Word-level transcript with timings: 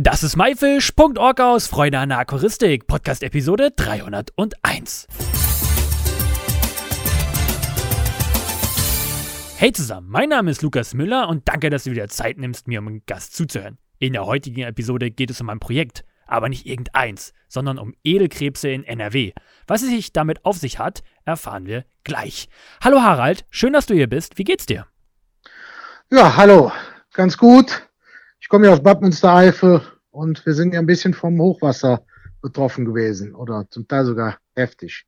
Das 0.00 0.22
ist 0.22 0.36
myfish.org 0.36 1.40
aus 1.40 1.66
Freunde 1.66 1.98
an 1.98 2.10
der 2.10 2.20
Aquaristik, 2.20 2.86
Podcast 2.86 3.24
Episode 3.24 3.72
301. 3.72 5.08
Hey 9.56 9.72
zusammen, 9.72 10.08
mein 10.08 10.28
Name 10.28 10.52
ist 10.52 10.62
Lukas 10.62 10.94
Müller 10.94 11.28
und 11.28 11.48
danke, 11.48 11.68
dass 11.68 11.82
du 11.82 11.90
wieder 11.90 12.06
Zeit 12.06 12.38
nimmst, 12.38 12.68
mir 12.68 12.78
um 12.78 12.86
einen 12.86 13.02
Gast 13.06 13.34
zuzuhören. 13.34 13.78
In 13.98 14.12
der 14.12 14.24
heutigen 14.24 14.62
Episode 14.62 15.10
geht 15.10 15.30
es 15.30 15.40
um 15.40 15.50
ein 15.50 15.58
Projekt, 15.58 16.04
aber 16.28 16.48
nicht 16.48 16.66
irgendeins, 16.66 17.32
sondern 17.48 17.76
um 17.76 17.92
Edelkrebse 18.04 18.68
in 18.68 18.84
NRW. 18.84 19.32
Was 19.66 19.82
es 19.82 19.88
sich 19.88 20.12
damit 20.12 20.44
auf 20.44 20.58
sich 20.58 20.78
hat, 20.78 21.02
erfahren 21.24 21.66
wir 21.66 21.84
gleich. 22.04 22.48
Hallo 22.84 23.02
Harald, 23.02 23.46
schön, 23.50 23.72
dass 23.72 23.86
du 23.86 23.94
hier 23.94 24.08
bist. 24.08 24.38
Wie 24.38 24.44
geht's 24.44 24.66
dir? 24.66 24.86
Ja, 26.08 26.36
hallo. 26.36 26.70
Ganz 27.14 27.36
gut. 27.36 27.88
Ich 28.48 28.50
komme 28.50 28.68
ja 28.68 28.72
aus 28.72 28.82
Bad 28.82 29.02
Münstereifel 29.02 29.82
und 30.10 30.46
wir 30.46 30.54
sind 30.54 30.72
ja 30.72 30.80
ein 30.80 30.86
bisschen 30.86 31.12
vom 31.12 31.38
Hochwasser 31.38 32.00
betroffen 32.40 32.86
gewesen 32.86 33.34
oder 33.34 33.66
zum 33.68 33.86
Teil 33.86 34.06
sogar 34.06 34.38
heftig. 34.56 35.04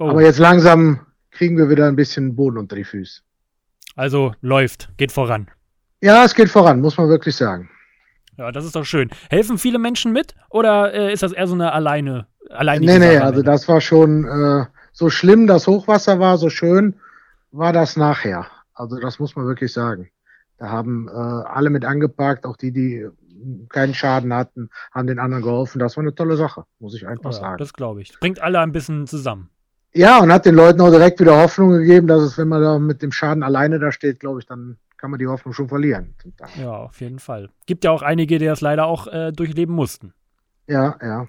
Oh. 0.00 0.08
Aber 0.08 0.22
jetzt 0.22 0.40
langsam 0.40 0.98
kriegen 1.30 1.56
wir 1.56 1.70
wieder 1.70 1.86
ein 1.86 1.94
bisschen 1.94 2.34
Boden 2.34 2.58
unter 2.58 2.74
die 2.74 2.82
Füße. 2.82 3.22
Also 3.94 4.34
läuft, 4.40 4.88
geht 4.96 5.12
voran. 5.12 5.46
Ja, 6.00 6.24
es 6.24 6.34
geht 6.34 6.48
voran, 6.48 6.80
muss 6.80 6.96
man 6.98 7.08
wirklich 7.08 7.36
sagen. 7.36 7.70
Ja, 8.38 8.50
das 8.50 8.64
ist 8.64 8.74
doch 8.74 8.84
schön. 8.84 9.08
Helfen 9.30 9.56
viele 9.56 9.78
Menschen 9.78 10.10
mit 10.10 10.34
oder 10.50 10.92
äh, 10.92 11.12
ist 11.12 11.22
das 11.22 11.30
eher 11.30 11.46
so 11.46 11.54
eine 11.54 11.70
alleine? 11.70 12.26
alleine 12.50 12.84
nee, 12.84 12.98
nee, 12.98 13.18
also 13.18 13.42
das 13.42 13.68
war 13.68 13.80
schon 13.80 14.24
äh, 14.24 14.66
so 14.92 15.10
schlimm, 15.10 15.46
das 15.46 15.68
Hochwasser 15.68 16.18
war, 16.18 16.38
so 16.38 16.50
schön 16.50 16.96
war 17.52 17.72
das 17.72 17.96
nachher. 17.96 18.48
Also 18.74 18.98
das 18.98 19.20
muss 19.20 19.36
man 19.36 19.46
wirklich 19.46 19.72
sagen. 19.72 20.10
Da 20.58 20.68
haben 20.68 21.08
äh, 21.08 21.12
alle 21.12 21.70
mit 21.70 21.84
angepackt, 21.84 22.46
auch 22.46 22.56
die, 22.56 22.72
die 22.72 23.08
keinen 23.68 23.94
Schaden 23.94 24.32
hatten, 24.32 24.70
haben 24.92 25.06
den 25.06 25.18
anderen 25.18 25.42
geholfen. 25.42 25.78
Das 25.78 25.96
war 25.96 26.02
eine 26.02 26.14
tolle 26.14 26.36
Sache, 26.36 26.64
muss 26.78 26.94
ich 26.94 27.06
einfach 27.06 27.30
oh 27.30 27.34
ja, 27.34 27.40
sagen. 27.40 27.58
Das 27.58 27.72
glaube 27.72 28.02
ich. 28.02 28.18
Bringt 28.20 28.40
alle 28.40 28.60
ein 28.60 28.72
bisschen 28.72 29.06
zusammen. 29.06 29.50
Ja, 29.92 30.18
und 30.20 30.32
hat 30.32 30.44
den 30.44 30.56
Leuten 30.56 30.80
auch 30.80 30.90
direkt 30.90 31.20
wieder 31.20 31.40
Hoffnung 31.40 31.70
gegeben, 31.70 32.08
dass 32.08 32.22
es, 32.22 32.36
wenn 32.36 32.48
man 32.48 32.62
da 32.62 32.78
mit 32.78 33.00
dem 33.02 33.12
Schaden 33.12 33.42
alleine 33.42 33.78
da 33.78 33.92
steht, 33.92 34.18
glaube 34.18 34.40
ich, 34.40 34.46
dann 34.46 34.76
kann 34.96 35.10
man 35.10 35.20
die 35.20 35.26
Hoffnung 35.26 35.52
schon 35.52 35.68
verlieren. 35.68 36.14
Ja, 36.58 36.72
auf 36.72 37.00
jeden 37.00 37.18
Fall. 37.18 37.50
Gibt 37.66 37.84
ja 37.84 37.90
auch 37.90 38.02
einige, 38.02 38.38
die 38.38 38.46
das 38.46 38.60
leider 38.60 38.86
auch 38.86 39.06
äh, 39.06 39.32
durchleben 39.32 39.74
mussten. 39.74 40.12
Ja, 40.66 40.96
ja. 41.00 41.28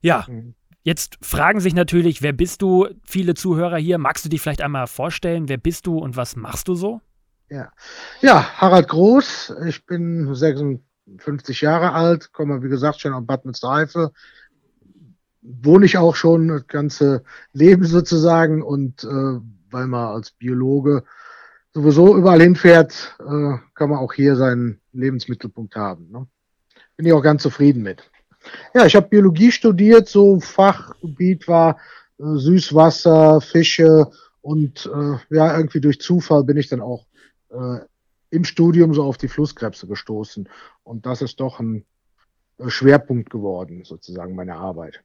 Ja. 0.00 0.26
Mhm. 0.28 0.54
Jetzt 0.82 1.18
fragen 1.22 1.60
sich 1.60 1.74
natürlich, 1.74 2.22
wer 2.22 2.32
bist 2.32 2.60
du? 2.60 2.88
Viele 3.04 3.34
Zuhörer 3.34 3.78
hier. 3.78 3.98
Magst 3.98 4.24
du 4.24 4.28
dich 4.28 4.40
vielleicht 4.40 4.60
einmal 4.60 4.86
vorstellen? 4.86 5.48
Wer 5.48 5.56
bist 5.56 5.86
du 5.86 5.98
und 5.98 6.16
was 6.16 6.36
machst 6.36 6.68
du 6.68 6.74
so? 6.74 7.00
Ja. 7.50 7.72
ja, 8.20 8.60
Harald 8.60 8.88
Groß, 8.88 9.54
ich 9.66 9.84
bin 9.84 10.34
56 10.34 11.60
Jahre 11.60 11.92
alt, 11.92 12.32
komme 12.32 12.62
wie 12.62 12.68
gesagt 12.68 13.00
schon 13.00 13.12
aus 13.12 13.26
Bad 13.26 13.44
Münstereifel, 13.44 14.10
wohne 15.42 15.84
ich 15.84 15.98
auch 15.98 16.16
schon 16.16 16.48
das 16.48 16.66
ganze 16.66 17.22
Leben 17.52 17.84
sozusagen 17.84 18.62
und 18.62 19.04
äh, 19.04 19.40
weil 19.70 19.86
man 19.86 20.14
als 20.14 20.30
Biologe 20.30 21.04
sowieso 21.74 22.16
überall 22.16 22.40
hinfährt, 22.40 23.16
äh, 23.20 23.58
kann 23.74 23.90
man 23.90 23.98
auch 23.98 24.14
hier 24.14 24.36
seinen 24.36 24.80
Lebensmittelpunkt 24.92 25.76
haben. 25.76 26.10
Ne? 26.10 26.26
Bin 26.96 27.06
ich 27.06 27.12
auch 27.12 27.22
ganz 27.22 27.42
zufrieden 27.42 27.82
mit. 27.82 28.10
Ja, 28.74 28.86
ich 28.86 28.96
habe 28.96 29.08
Biologie 29.08 29.52
studiert, 29.52 30.08
so 30.08 30.40
Fachgebiet 30.40 31.46
war 31.48 31.78
äh, 32.18 32.36
Süßwasser, 32.36 33.40
Fische 33.40 34.10
und 34.40 34.86
äh, 34.86 35.34
ja, 35.34 35.56
irgendwie 35.56 35.80
durch 35.80 36.00
Zufall 36.00 36.44
bin 36.44 36.56
ich 36.56 36.68
dann 36.68 36.80
auch 36.80 37.06
äh, 37.54 37.80
im 38.30 38.44
Studium 38.44 38.94
so 38.94 39.04
auf 39.04 39.16
die 39.16 39.28
Flusskrebse 39.28 39.86
gestoßen. 39.86 40.48
Und 40.82 41.06
das 41.06 41.22
ist 41.22 41.40
doch 41.40 41.60
ein 41.60 41.84
äh, 42.58 42.68
Schwerpunkt 42.68 43.30
geworden, 43.30 43.84
sozusagen, 43.84 44.34
meiner 44.34 44.56
Arbeit. 44.56 45.02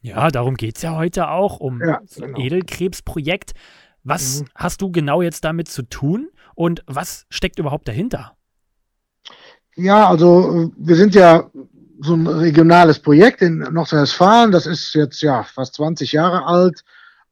Ja, 0.00 0.30
darum 0.30 0.54
geht 0.54 0.76
es 0.76 0.82
ja 0.82 0.96
heute 0.96 1.28
auch, 1.28 1.58
um 1.58 1.80
ja, 1.80 2.00
genau. 2.14 2.38
Edelkrebsprojekt. 2.38 3.52
Was 4.04 4.40
mhm. 4.40 4.46
hast 4.54 4.80
du 4.80 4.92
genau 4.92 5.22
jetzt 5.22 5.44
damit 5.44 5.68
zu 5.68 5.82
tun 5.82 6.28
und 6.54 6.82
was 6.86 7.26
steckt 7.30 7.58
überhaupt 7.58 7.88
dahinter? 7.88 8.36
Ja, 9.74 10.08
also 10.08 10.72
wir 10.76 10.96
sind 10.96 11.14
ja 11.14 11.50
so 12.00 12.14
ein 12.14 12.26
regionales 12.26 13.00
Projekt 13.00 13.42
in 13.42 13.58
Nordrhein-Westfalen. 13.58 14.52
Das 14.52 14.66
ist 14.66 14.94
jetzt 14.94 15.20
ja 15.20 15.42
fast 15.42 15.74
20 15.74 16.12
Jahre 16.12 16.46
alt. 16.46 16.84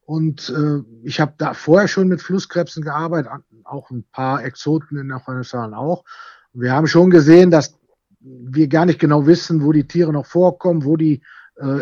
Und 0.07 0.49
äh, 0.55 0.83
ich 1.03 1.19
habe 1.19 1.33
da 1.37 1.53
vorher 1.53 1.89
schon 1.89 2.07
mit 2.07 2.21
Flusskrebsen 2.21 2.81
gearbeitet, 2.81 3.29
auch 3.65 3.91
ein 3.91 4.05
paar 4.09 4.41
Exoten 4.41 4.97
in 4.97 5.11
Afghanistan 5.11 5.73
auch. 5.73 6.05
Wir 6.53 6.71
haben 6.71 6.87
schon 6.87 7.09
gesehen, 7.09 7.51
dass 7.51 7.77
wir 8.21 8.69
gar 8.69 8.85
nicht 8.85 8.99
genau 8.99 9.27
wissen, 9.27 9.65
wo 9.65 9.73
die 9.73 9.85
Tiere 9.85 10.13
noch 10.13 10.25
vorkommen, 10.25 10.85
wo 10.85 10.95
die 10.95 11.23
äh, 11.57 11.81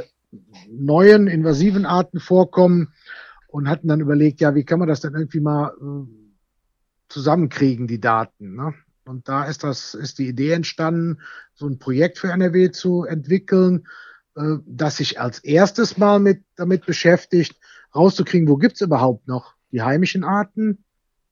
neuen 0.67 1.27
invasiven 1.27 1.85
Arten 1.85 2.19
vorkommen 2.19 2.93
und 3.47 3.69
hatten 3.69 3.89
dann 3.89 3.99
überlegt, 3.99 4.41
ja, 4.41 4.55
wie 4.55 4.65
kann 4.65 4.79
man 4.79 4.87
das 4.87 5.01
denn 5.01 5.13
irgendwie 5.13 5.39
mal 5.39 5.75
äh, 5.79 6.07
zusammenkriegen, 7.09 7.85
die 7.85 8.01
Daten. 8.01 8.55
Ne? 8.55 8.73
Und 9.05 9.29
da 9.29 9.43
ist 9.43 9.63
das, 9.63 9.93
ist 9.93 10.17
die 10.17 10.27
Idee 10.27 10.53
entstanden, 10.53 11.19
so 11.53 11.67
ein 11.67 11.77
Projekt 11.77 12.17
für 12.17 12.31
NRW 12.31 12.71
zu 12.71 13.03
entwickeln, 13.03 13.85
äh, 14.35 14.55
das 14.65 14.97
sich 14.97 15.21
als 15.21 15.37
erstes 15.43 15.99
mal 15.99 16.17
mit, 16.17 16.43
damit 16.55 16.87
beschäftigt, 16.87 17.55
rauszukriegen, 17.95 18.47
wo 18.47 18.57
gibt's 18.57 18.81
überhaupt 18.81 19.27
noch 19.27 19.53
die 19.71 19.81
heimischen 19.81 20.23
Arten 20.23 20.83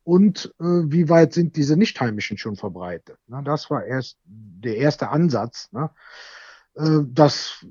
und 0.03 0.53
äh, 0.59 0.63
wie 0.63 1.09
weit 1.09 1.33
sind 1.33 1.55
diese 1.55 1.77
nicht 1.77 1.99
heimischen 1.99 2.37
schon 2.37 2.55
verbreitet. 2.55 3.17
Na, 3.27 3.41
das 3.41 3.69
war 3.69 3.85
erst 3.85 4.17
der 4.25 4.77
erste 4.77 5.09
Ansatz. 5.09 5.69
Ne? 5.71 5.89
Äh, 6.75 6.99
das 7.07 7.65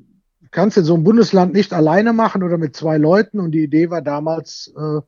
kannst 0.50 0.76
du 0.76 0.81
in 0.81 0.86
so 0.86 0.94
einem 0.94 1.04
Bundesland 1.04 1.52
nicht 1.52 1.72
alleine 1.72 2.12
machen 2.12 2.42
oder 2.42 2.58
mit 2.58 2.75
zwei 2.75 2.97
Leuten. 2.98 3.38
Und 3.38 3.52
die 3.52 3.62
Idee 3.62 3.91
war 3.91 4.02
damals, 4.02 4.72
äh, 4.76 5.00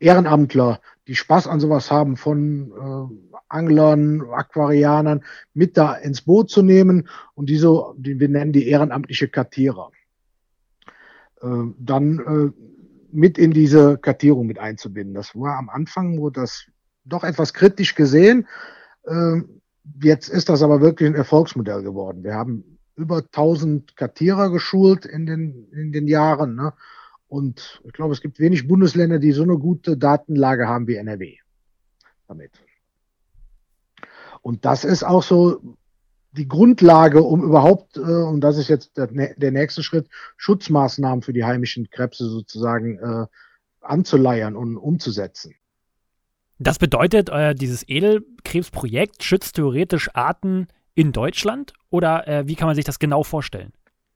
Ehrenamtler, 0.00 0.80
die 1.06 1.14
Spaß 1.14 1.46
an 1.46 1.60
sowas 1.60 1.90
haben, 1.90 2.16
von 2.16 2.72
äh, 2.72 3.38
Anglern, 3.48 4.22
Aquarianern 4.30 5.24
mit 5.54 5.76
da 5.76 5.94
ins 5.94 6.22
Boot 6.22 6.50
zu 6.50 6.62
nehmen 6.62 7.08
und 7.34 7.48
diese, 7.48 7.94
die, 7.96 8.20
wir 8.20 8.28
nennen 8.28 8.52
die 8.52 8.68
ehrenamtliche 8.68 9.28
Kartierer. 9.28 9.90
Äh, 11.40 11.46
dann 11.78 12.18
äh, 12.18 12.62
mit 13.10 13.38
in 13.38 13.52
diese 13.52 13.98
Kartierung 13.98 14.46
mit 14.46 14.58
einzubinden. 14.58 15.14
Das 15.14 15.34
war 15.34 15.56
am 15.56 15.68
Anfang, 15.68 16.18
wo 16.18 16.30
das 16.30 16.66
doch 17.04 17.24
etwas 17.24 17.54
kritisch 17.54 17.94
gesehen. 17.94 18.46
Ähm, 19.06 19.60
jetzt 20.02 20.28
ist 20.28 20.48
das 20.48 20.62
aber 20.62 20.80
wirklich 20.80 21.08
ein 21.08 21.14
Erfolgsmodell 21.14 21.82
geworden. 21.82 22.24
Wir 22.24 22.34
haben 22.34 22.78
über 22.96 23.18
1000 23.18 23.96
Kartierer 23.96 24.50
geschult 24.50 25.06
in 25.06 25.26
den, 25.26 25.68
in 25.72 25.92
den 25.92 26.08
Jahren. 26.08 26.54
Ne? 26.54 26.72
Und 27.28 27.80
ich 27.84 27.92
glaube, 27.92 28.12
es 28.12 28.20
gibt 28.20 28.38
wenig 28.38 28.66
Bundesländer, 28.66 29.18
die 29.18 29.32
so 29.32 29.42
eine 29.42 29.58
gute 29.58 29.96
Datenlage 29.96 30.66
haben 30.66 30.86
wie 30.86 30.96
NRW 30.96 31.36
damit. 32.26 32.52
Und 34.42 34.64
das 34.64 34.84
ist 34.84 35.02
auch 35.02 35.22
so 35.22 35.76
die 36.38 36.48
Grundlage, 36.48 37.22
um 37.22 37.42
überhaupt, 37.42 37.96
äh, 37.96 38.00
und 38.00 38.40
das 38.40 38.56
ist 38.56 38.68
jetzt 38.68 38.96
der, 38.96 39.08
der, 39.08 39.50
nächste 39.50 39.82
Schritt, 39.82 40.08
Schutzmaßnahmen 40.36 41.22
für 41.22 41.32
die 41.32 41.44
heimischen 41.44 41.90
Krebse 41.90 42.28
sozusagen 42.28 42.98
äh, 42.98 43.26
anzuleiern 43.80 44.56
und 44.56 44.76
umzusetzen. 44.76 45.54
Das 46.58 46.78
bedeutet, 46.78 47.28
äh, 47.28 47.54
dieses 47.54 47.88
Edelkrebsprojekt 47.88 49.22
schützt 49.22 49.56
theoretisch 49.56 50.10
Arten 50.14 50.68
in 50.94 51.12
Deutschland 51.12 51.72
oder 51.90 52.26
äh, 52.26 52.48
wie 52.48 52.56
kann 52.56 52.66
man 52.66 52.74
sich 52.74 52.84
das 52.84 52.98
genau 52.98 53.22
vorstellen? 53.22 53.72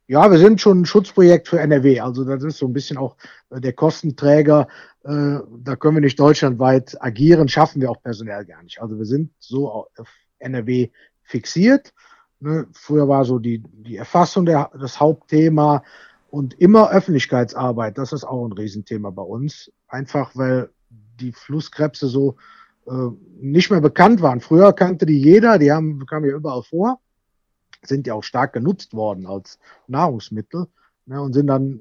Ja, 0.08 0.30
wir 0.30 0.38
sind 0.38 0.60
schon 0.60 0.80
ein 0.80 0.86
Schutzprojekt 0.86 1.48
für 1.48 1.60
NRW. 1.60 2.00
Also 2.00 2.24
das 2.24 2.42
ist 2.42 2.58
so 2.58 2.66
ein 2.66 2.72
bisschen 2.72 2.98
auch 2.98 3.16
äh, 3.50 3.60
der 3.60 3.72
Kostenträger. 3.72 4.66
Äh, 5.04 5.38
da 5.58 5.76
können 5.76 5.96
wir 5.96 6.00
nicht 6.00 6.18
deutschlandweit 6.18 6.96
agieren, 7.00 7.48
schaffen 7.48 7.80
wir 7.80 7.90
auch 7.90 8.02
personell 8.02 8.44
gar 8.44 8.62
nicht. 8.62 8.82
Also 8.82 8.98
wir 8.98 9.06
sind 9.06 9.30
so 9.38 9.70
auf 9.70 10.08
NRW 10.40 10.90
fixiert. 11.22 11.92
Ne? 12.42 12.66
Früher 12.72 13.08
war 13.08 13.24
so 13.24 13.38
die, 13.38 13.62
die 13.62 13.96
Erfassung 13.96 14.44
der, 14.44 14.70
das 14.78 14.98
Hauptthema 14.98 15.82
und 16.30 16.54
immer 16.60 16.90
Öffentlichkeitsarbeit. 16.90 17.98
Das 17.98 18.12
ist 18.12 18.24
auch 18.24 18.44
ein 18.44 18.52
Riesenthema 18.52 19.10
bei 19.10 19.22
uns. 19.22 19.70
Einfach 19.86 20.32
weil 20.34 20.70
die 21.20 21.32
Flusskrebse 21.32 22.08
so 22.08 22.36
äh, 22.86 23.10
nicht 23.40 23.70
mehr 23.70 23.80
bekannt 23.80 24.22
waren. 24.22 24.40
Früher 24.40 24.72
kannte 24.72 25.06
die 25.06 25.20
jeder, 25.20 25.58
die 25.58 25.70
haben, 25.70 26.04
kamen 26.06 26.28
ja 26.28 26.34
überall 26.34 26.64
vor, 26.64 27.00
sind 27.82 28.06
ja 28.06 28.14
auch 28.14 28.24
stark 28.24 28.52
genutzt 28.52 28.92
worden 28.92 29.26
als 29.26 29.58
Nahrungsmittel 29.86 30.66
ne, 31.06 31.22
und 31.22 31.32
sind 31.34 31.46
dann, 31.46 31.78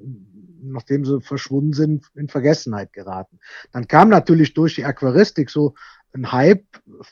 nachdem 0.62 1.04
sie 1.04 1.20
verschwunden 1.20 1.72
sind, 1.72 2.06
in 2.14 2.28
Vergessenheit 2.28 2.92
geraten. 2.92 3.40
Dann 3.72 3.88
kam 3.88 4.10
natürlich 4.10 4.54
durch 4.54 4.76
die 4.76 4.84
Aquaristik 4.84 5.50
so 5.50 5.74
ein 6.14 6.32
Hype. 6.32 6.64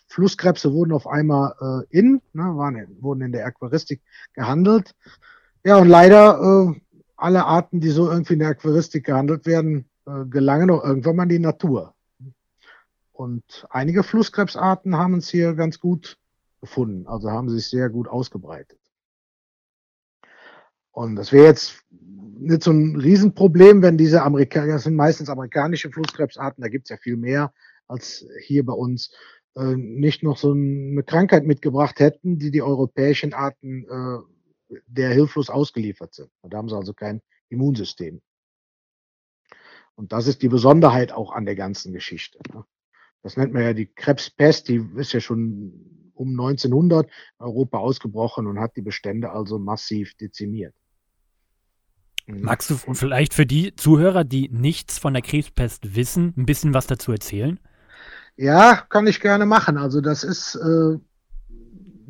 Flusskrebse 0.09 0.73
wurden 0.73 0.93
auf 0.93 1.07
einmal 1.07 1.55
äh, 1.61 1.99
in, 1.99 2.21
ne, 2.33 2.43
waren, 2.57 2.97
wurden 3.01 3.23
in 3.23 3.33
der 3.33 3.47
Aquaristik 3.47 4.03
gehandelt. 4.35 4.95
Ja, 5.65 5.77
und 5.77 5.89
leider 5.89 6.73
äh, 6.75 6.81
alle 7.17 7.45
Arten, 7.45 7.81
die 7.81 7.91
so 7.91 8.11
irgendwie 8.11 8.35
in 8.35 8.39
der 8.41 8.51
Aquaristik 8.51 9.05
gehandelt 9.05 9.47
werden, 9.47 9.89
äh, 10.07 10.25
gelangen 10.27 10.71
auch 10.71 10.85
irgendwann 10.85 11.17
mal 11.17 11.23
in 11.25 11.29
die 11.29 11.39
Natur. 11.39 11.95
Und 13.13 13.67
einige 13.69 14.03
Flusskrebsarten 14.03 14.97
haben 14.97 15.15
uns 15.15 15.29
hier 15.29 15.55
ganz 15.55 15.79
gut 15.79 16.19
gefunden. 16.61 17.07
Also 17.07 17.31
haben 17.31 17.51
sich 17.51 17.69
sehr 17.69 17.91
gut 17.91 18.09
ausgebreitet. 18.09 18.79
Und 20.93 21.17
das 21.17 21.33
wäre 21.33 21.47
jetzt 21.47 21.83
nicht 21.91 22.63
so 22.63 22.71
ein 22.71 22.97
Riesenproblem, 22.97 23.83
wenn 23.83 23.99
diese 23.99 24.23
Amerikaner, 24.23 24.75
das 24.75 24.85
sind 24.85 24.97
meistens 24.97 25.29
amerikanische 25.29 25.91
Flusskrebsarten, 25.91 26.63
da 26.63 26.69
gibt 26.69 26.87
es 26.87 26.91
ja 26.91 26.97
viel 26.97 27.17
mehr 27.17 27.53
als 27.91 28.27
hier 28.45 28.65
bei 28.65 28.73
uns, 28.73 29.13
äh, 29.57 29.75
nicht 29.77 30.23
noch 30.23 30.37
so 30.37 30.53
eine 30.53 31.03
Krankheit 31.03 31.45
mitgebracht 31.45 31.99
hätten, 31.99 32.39
die 32.39 32.51
die 32.51 32.63
europäischen 32.63 33.35
Arten 33.35 33.85
äh, 33.85 34.79
der 34.87 35.11
hilflos 35.11 35.51
ausgeliefert 35.51 36.15
sind. 36.15 36.31
Da 36.43 36.59
haben 36.59 36.69
sie 36.69 36.77
also 36.77 36.95
kein 36.95 37.21
Immunsystem. 37.49 38.23
Und 39.97 40.13
das 40.13 40.29
ist 40.29 40.43
die 40.43 40.49
Besonderheit 40.49 41.13
auch 41.13 41.33
an 41.33 41.45
der 41.45 41.57
ganzen 41.57 41.93
Geschichte. 41.93 42.39
Ne? 42.55 42.65
Das 43.23 43.37
nennt 43.37 43.53
man 43.53 43.63
ja 43.63 43.73
die 43.75 43.87
Krebspest, 43.87 44.69
die 44.69 44.87
ist 44.97 45.13
ja 45.13 45.21
schon 45.21 46.11
um 46.15 46.31
1900 46.31 47.07
in 47.07 47.13
Europa 47.39 47.79
ausgebrochen 47.79 48.47
und 48.47 48.61
hat 48.61 48.77
die 48.77 48.83
Bestände 48.83 49.31
also 49.31 49.59
massiv 49.59 50.15
dezimiert. 50.15 50.75
Mhm. 52.27 52.43
Magst 52.43 52.71
du 52.71 52.77
vielleicht 52.77 53.35
für 53.35 53.47
die 53.47 53.75
Zuhörer, 53.75 54.25
die 54.25 54.49
nichts 54.49 54.99
von 54.99 55.13
der 55.13 55.23
Krebspest 55.23 55.97
wissen, 55.97 56.33
ein 56.37 56.47
bisschen 56.47 56.73
was 56.73 56.87
dazu 56.87 57.13
erzählen? 57.13 57.59
Ja, 58.41 58.85
kann 58.89 59.07
ich 59.07 59.21
gerne 59.21 59.45
machen. 59.45 59.77
Also 59.77 60.01
das 60.01 60.25
ist, 60.25 60.55
äh, 60.55 60.99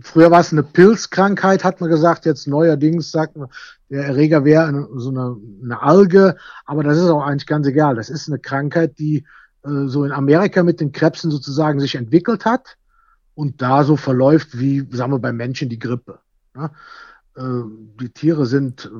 früher 0.00 0.30
war 0.30 0.38
es 0.38 0.52
eine 0.52 0.62
Pilzkrankheit, 0.62 1.64
hat 1.64 1.80
man 1.80 1.90
gesagt, 1.90 2.24
jetzt 2.24 2.46
neuerdings 2.46 3.10
sagt 3.10 3.36
man, 3.36 3.48
der 3.88 4.04
Erreger 4.04 4.44
wäre 4.44 4.66
eine, 4.66 4.86
so 4.94 5.10
eine, 5.10 5.36
eine 5.60 5.82
Alge, 5.82 6.36
aber 6.66 6.84
das 6.84 6.98
ist 6.98 7.10
auch 7.10 7.24
eigentlich 7.24 7.48
ganz 7.48 7.66
egal. 7.66 7.96
Das 7.96 8.08
ist 8.08 8.28
eine 8.28 8.38
Krankheit, 8.38 8.96
die 9.00 9.24
äh, 9.64 9.86
so 9.86 10.04
in 10.04 10.12
Amerika 10.12 10.62
mit 10.62 10.80
den 10.80 10.92
Krebsen 10.92 11.32
sozusagen 11.32 11.80
sich 11.80 11.96
entwickelt 11.96 12.44
hat 12.44 12.76
und 13.34 13.60
da 13.60 13.82
so 13.82 13.96
verläuft 13.96 14.56
wie, 14.56 14.86
sagen 14.92 15.10
wir, 15.10 15.18
bei 15.18 15.32
Menschen 15.32 15.68
die 15.68 15.80
Grippe. 15.80 16.20
Ja? 16.54 16.70
Äh, 17.36 17.42
die 18.00 18.10
Tiere 18.10 18.46
sind 18.46 18.90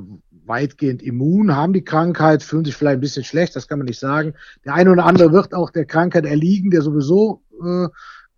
weitgehend 0.46 1.02
immun, 1.02 1.54
haben 1.54 1.72
die 1.72 1.84
Krankheit, 1.84 2.42
fühlen 2.42 2.64
sich 2.64 2.76
vielleicht 2.76 2.98
ein 2.98 3.00
bisschen 3.00 3.24
schlecht, 3.24 3.54
das 3.56 3.68
kann 3.68 3.78
man 3.78 3.86
nicht 3.86 4.00
sagen. 4.00 4.34
Der 4.64 4.74
eine 4.74 4.90
oder 4.90 5.06
andere 5.06 5.32
wird 5.32 5.54
auch 5.54 5.70
der 5.70 5.84
Krankheit 5.84 6.24
erliegen, 6.24 6.70
der 6.70 6.82
sowieso 6.82 7.42
äh, 7.62 7.88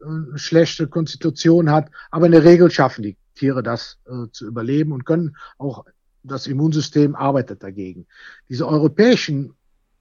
eine 0.04 0.38
schlechte 0.38 0.88
Konstitution 0.88 1.70
hat, 1.70 1.90
aber 2.10 2.26
in 2.26 2.32
der 2.32 2.44
Regel 2.44 2.70
schaffen 2.70 3.02
die 3.02 3.16
Tiere 3.34 3.62
das 3.62 3.98
äh, 4.06 4.30
zu 4.32 4.46
überleben 4.46 4.92
und 4.92 5.04
können 5.04 5.36
auch 5.58 5.84
das 6.22 6.46
Immunsystem 6.46 7.14
arbeitet 7.14 7.62
dagegen. 7.62 8.06
Diese 8.48 8.66
europäischen 8.66 9.54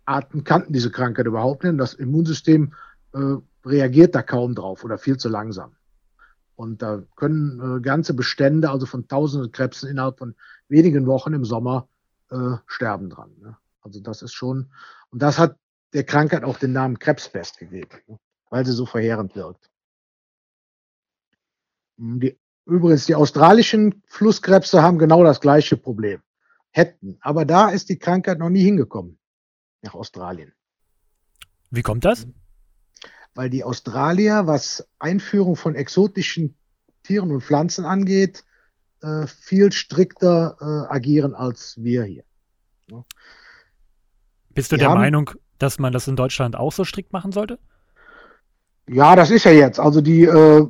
Arten 0.05 0.43
kannten 0.43 0.73
diese 0.73 0.91
Krankheit 0.91 1.25
überhaupt 1.25 1.63
nicht. 1.63 1.79
Das 1.79 1.93
Immunsystem 1.93 2.73
äh, 3.13 3.35
reagiert 3.65 4.15
da 4.15 4.21
kaum 4.21 4.55
drauf 4.55 4.83
oder 4.83 4.97
viel 4.97 5.17
zu 5.17 5.29
langsam. 5.29 5.75
Und 6.61 6.83
da 6.83 7.01
können 7.15 7.77
äh, 7.77 7.81
ganze 7.81 8.13
Bestände, 8.13 8.69
also 8.69 8.85
von 8.85 9.07
tausenden 9.07 9.51
Krebsen 9.51 9.89
innerhalb 9.89 10.19
von 10.19 10.35
wenigen 10.67 11.07
Wochen 11.07 11.33
im 11.33 11.43
Sommer 11.43 11.89
äh, 12.29 12.57
sterben 12.67 13.09
dran. 13.09 13.31
Ne? 13.41 13.57
Also 13.81 13.99
das 13.99 14.21
ist 14.21 14.33
schon, 14.33 14.71
und 15.09 15.23
das 15.23 15.39
hat 15.39 15.57
der 15.93 16.03
Krankheit 16.03 16.43
auch 16.43 16.59
den 16.59 16.71
Namen 16.71 16.99
Krebspest 16.99 17.57
gegeben, 17.57 17.97
ne? 18.05 18.19
weil 18.51 18.63
sie 18.63 18.73
so 18.73 18.85
verheerend 18.85 19.35
wirkt. 19.35 19.71
Hm, 21.97 22.19
die, 22.19 22.39
übrigens, 22.67 23.07
die 23.07 23.15
australischen 23.15 24.03
Flusskrebse 24.05 24.83
haben 24.83 24.99
genau 24.99 25.23
das 25.23 25.41
gleiche 25.41 25.77
Problem. 25.77 26.21
Hätten. 26.69 27.17
Aber 27.21 27.43
da 27.43 27.69
ist 27.69 27.89
die 27.89 27.97
Krankheit 27.97 28.37
noch 28.37 28.49
nie 28.49 28.63
hingekommen. 28.63 29.17
Nach 29.81 29.95
Australien. 29.95 30.53
Wie 31.71 31.81
kommt 31.81 32.05
das? 32.05 32.27
Weil 33.33 33.49
die 33.49 33.63
Australier, 33.63 34.47
was 34.47 34.87
Einführung 34.99 35.55
von 35.55 35.75
exotischen 35.75 36.55
Tieren 37.03 37.31
und 37.31 37.41
Pflanzen 37.41 37.85
angeht, 37.85 38.43
äh, 39.01 39.25
viel 39.27 39.71
strikter 39.71 40.57
äh, 40.59 40.93
agieren 40.93 41.33
als 41.33 41.75
wir 41.77 42.03
hier. 42.03 42.23
Ja. 42.89 43.03
Bist 44.53 44.71
du 44.71 44.75
die 44.75 44.81
der 44.81 44.89
haben, 44.89 44.99
Meinung, 44.99 45.31
dass 45.59 45.79
man 45.79 45.93
das 45.93 46.07
in 46.07 46.15
Deutschland 46.15 46.55
auch 46.55 46.71
so 46.71 46.83
strikt 46.83 47.13
machen 47.13 47.31
sollte? 47.31 47.57
Ja, 48.87 49.15
das 49.15 49.31
ist 49.31 49.45
ja 49.45 49.51
jetzt. 49.51 49.79
Also 49.79 50.01
die, 50.01 50.23
äh, 50.23 50.67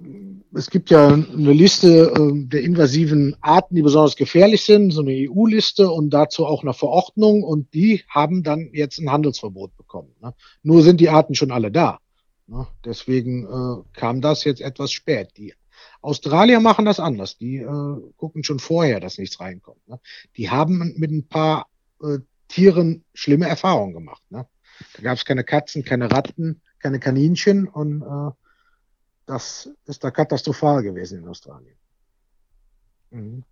es 0.54 0.69
gibt 0.69 0.90
ja 0.90 1.08
eine 1.08 1.54
Liste 1.54 2.13
äh, 2.16 2.46
der 2.48 2.62
invasiven 2.62 3.36
Arten, 3.42 3.75
die 3.75 3.81
besonders 3.81 4.16
gefährlich 4.16 4.63
sind, 4.63 4.92
so 4.92 5.02
eine 5.02 5.12
EU-Liste 5.12 5.90
und 5.90 6.12
dazu 6.12 6.46
auch 6.46 6.62
eine 6.62 6.74
Verordnung 6.74 7.44
und 7.44 7.74
die 7.74 8.04
haben 8.10 8.44
dann 8.44 8.69
jetzt 8.74 9.00
ein 9.00 9.12
Handelsverbot 9.12 9.75
bekommen. 9.78 10.13
Ne? 10.22 10.34
Nur 10.63 10.84
sind 10.84 11.00
die 11.00 11.10
Arten 11.10 11.36
schon 11.36 11.52
alle 11.52 11.72
da. 11.72 12.00
Ne? 12.47 12.67
Deswegen 12.85 13.45
äh, 13.45 13.83
kam 13.93 14.21
das 14.21 14.43
jetzt 14.43 14.61
etwas 14.61 14.91
spät. 14.91 15.31
Die 15.38 15.53
Australier 16.01 16.59
machen 16.59 16.85
das 16.85 16.99
anders. 16.99 17.38
Die 17.38 17.57
äh, 17.57 18.11
gucken 18.17 18.43
schon 18.43 18.59
vorher, 18.59 18.99
dass 18.99 19.17
nichts 19.17 19.39
reinkommt. 19.39 19.88
Ne? 19.88 19.99
Die 20.38 20.49
haben 20.49 20.93
mit 20.97 21.11
ein 21.11 21.27
paar 21.27 21.67
äh, 22.01 22.19
Tieren 22.47 23.05
schlimme 23.13 23.47
Erfahrungen 23.47 23.93
gemacht. 23.93 24.23
Ne? 24.29 24.47
Da 24.95 25.03
gab 25.03 25.17
es 25.17 25.25
keine 25.25 25.43
Katzen, 25.43 25.83
keine 25.85 26.11
Ratten, 26.11 26.61
keine 26.79 26.99
Kaninchen 26.99 27.67
und 27.67 28.01
äh, 28.01 28.31
das 29.25 29.69
ist 29.85 30.03
da 30.03 30.11
katastrophal 30.11 30.83
gewesen 30.83 31.19
in 31.19 31.27
Australien. 31.27 31.77
Mhm. 33.11 33.43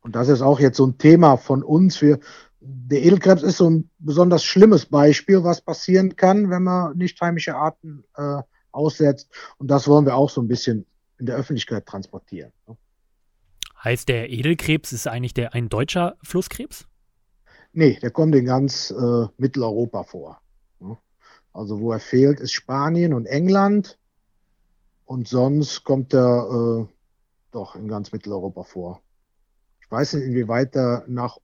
Und 0.00 0.14
das 0.14 0.28
ist 0.28 0.42
auch 0.42 0.60
jetzt 0.60 0.76
so 0.76 0.86
ein 0.86 0.98
Thema 0.98 1.36
von 1.36 1.62
uns. 1.62 2.00
Wir, 2.02 2.20
der 2.66 3.02
Edelkrebs 3.02 3.42
ist 3.42 3.58
so 3.58 3.70
ein 3.70 3.90
besonders 3.98 4.44
schlimmes 4.44 4.86
Beispiel, 4.86 5.44
was 5.44 5.60
passieren 5.60 6.16
kann, 6.16 6.50
wenn 6.50 6.62
man 6.62 6.96
nicht 6.96 7.20
heimische 7.20 7.54
Arten 7.54 8.04
äh, 8.16 8.42
aussetzt. 8.72 9.30
Und 9.58 9.70
das 9.70 9.88
wollen 9.88 10.04
wir 10.04 10.16
auch 10.16 10.30
so 10.30 10.40
ein 10.40 10.48
bisschen 10.48 10.86
in 11.18 11.26
der 11.26 11.36
Öffentlichkeit 11.36 11.86
transportieren. 11.86 12.52
Ne? 12.66 12.76
Heißt 13.82 14.08
der 14.08 14.30
Edelkrebs 14.30 14.92
ist 14.92 15.06
eigentlich 15.06 15.34
der 15.34 15.54
ein 15.54 15.68
deutscher 15.68 16.16
Flusskrebs? 16.22 16.86
Nee, 17.72 17.98
der 18.00 18.10
kommt 18.10 18.34
in 18.34 18.46
ganz 18.46 18.90
äh, 18.90 19.26
Mitteleuropa 19.36 20.02
vor. 20.02 20.40
Ne? 20.80 20.96
Also 21.52 21.80
wo 21.80 21.92
er 21.92 22.00
fehlt, 22.00 22.40
ist 22.40 22.52
Spanien 22.52 23.14
und 23.14 23.26
England. 23.26 23.98
Und 25.04 25.28
sonst 25.28 25.84
kommt 25.84 26.12
er 26.14 26.88
äh, 26.88 26.92
doch 27.52 27.76
in 27.76 27.86
ganz 27.86 28.12
Mitteleuropa 28.12 28.64
vor. 28.64 29.02
Ich 29.80 29.90
weiß 29.90 30.14
nicht, 30.14 30.24
inwieweit 30.24 30.74
er 30.74 31.04
nach, 31.06 31.38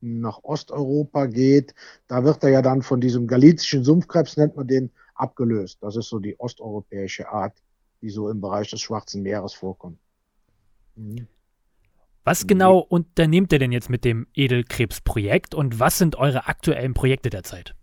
nach 0.00 0.40
Osteuropa 0.42 1.26
geht. 1.26 1.74
Da 2.06 2.24
wird 2.24 2.42
er 2.44 2.50
ja 2.50 2.62
dann 2.62 2.82
von 2.82 3.00
diesem 3.00 3.26
galizischen 3.26 3.84
Sumpfkrebs, 3.84 4.36
nennt 4.36 4.56
man 4.56 4.66
den, 4.66 4.90
abgelöst. 5.14 5.78
Das 5.80 5.96
ist 5.96 6.08
so 6.08 6.18
die 6.18 6.38
osteuropäische 6.38 7.28
Art 7.28 7.54
die 8.02 8.10
so 8.10 8.28
im 8.28 8.40
Bereich 8.40 8.70
des 8.70 8.80
Schwarzen 8.80 9.22
Meeres 9.22 9.54
vorkommen. 9.54 9.98
Mhm. 10.96 11.26
Was 12.24 12.46
genau 12.46 12.78
unternehmt 12.78 13.52
ihr 13.52 13.58
denn 13.58 13.72
jetzt 13.72 13.88
mit 13.88 14.04
dem 14.04 14.26
Edelkrebsprojekt 14.34 15.54
und 15.54 15.80
was 15.80 15.96
sind 15.96 16.16
eure 16.16 16.46
aktuellen 16.46 16.92
Projekte 16.92 17.30
derzeit? 17.30 17.74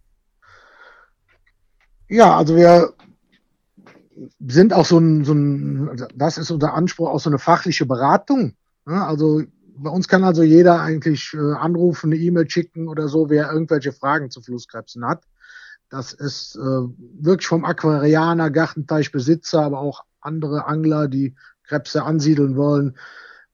Ja, 2.08 2.38
also 2.38 2.56
wir 2.56 2.94
sind 4.40 4.72
auch 4.72 4.86
so 4.86 5.00
ein, 5.00 5.26
so 5.26 5.34
ein, 5.34 6.08
das 6.14 6.38
ist 6.38 6.52
unser 6.52 6.76
Anspruch, 6.76 7.10
auch 7.10 7.20
so 7.20 7.30
eine 7.32 7.40
fachliche 7.40 7.88
Beratung. 7.88 8.56
Also 8.86 9.42
bei 9.78 9.90
uns 9.90 10.08
kann 10.08 10.24
also 10.24 10.44
jeder 10.44 10.82
eigentlich 10.82 11.34
äh, 11.34 11.54
anrufen, 11.54 12.12
eine 12.12 12.22
E-Mail 12.22 12.50
schicken 12.50 12.88
oder 12.88 13.08
so, 13.08 13.30
wer 13.30 13.52
irgendwelche 13.52 13.92
Fragen 13.92 14.30
zu 14.30 14.42
Flusskrebsen 14.42 15.06
hat. 15.06 15.24
Das 15.90 16.14
ist 16.14 16.56
äh, 16.56 16.60
wirklich 16.60 17.48
vom 17.48 17.66
Aquarianer, 17.66 18.50
Gartenteichbesitzer, 18.50 19.62
aber 19.62 19.80
auch 19.80 20.04
andere 20.20 20.66
Angler, 20.66 21.08
die 21.08 21.36
Krebse 21.64 22.04
ansiedeln 22.04 22.56
wollen. 22.56 22.98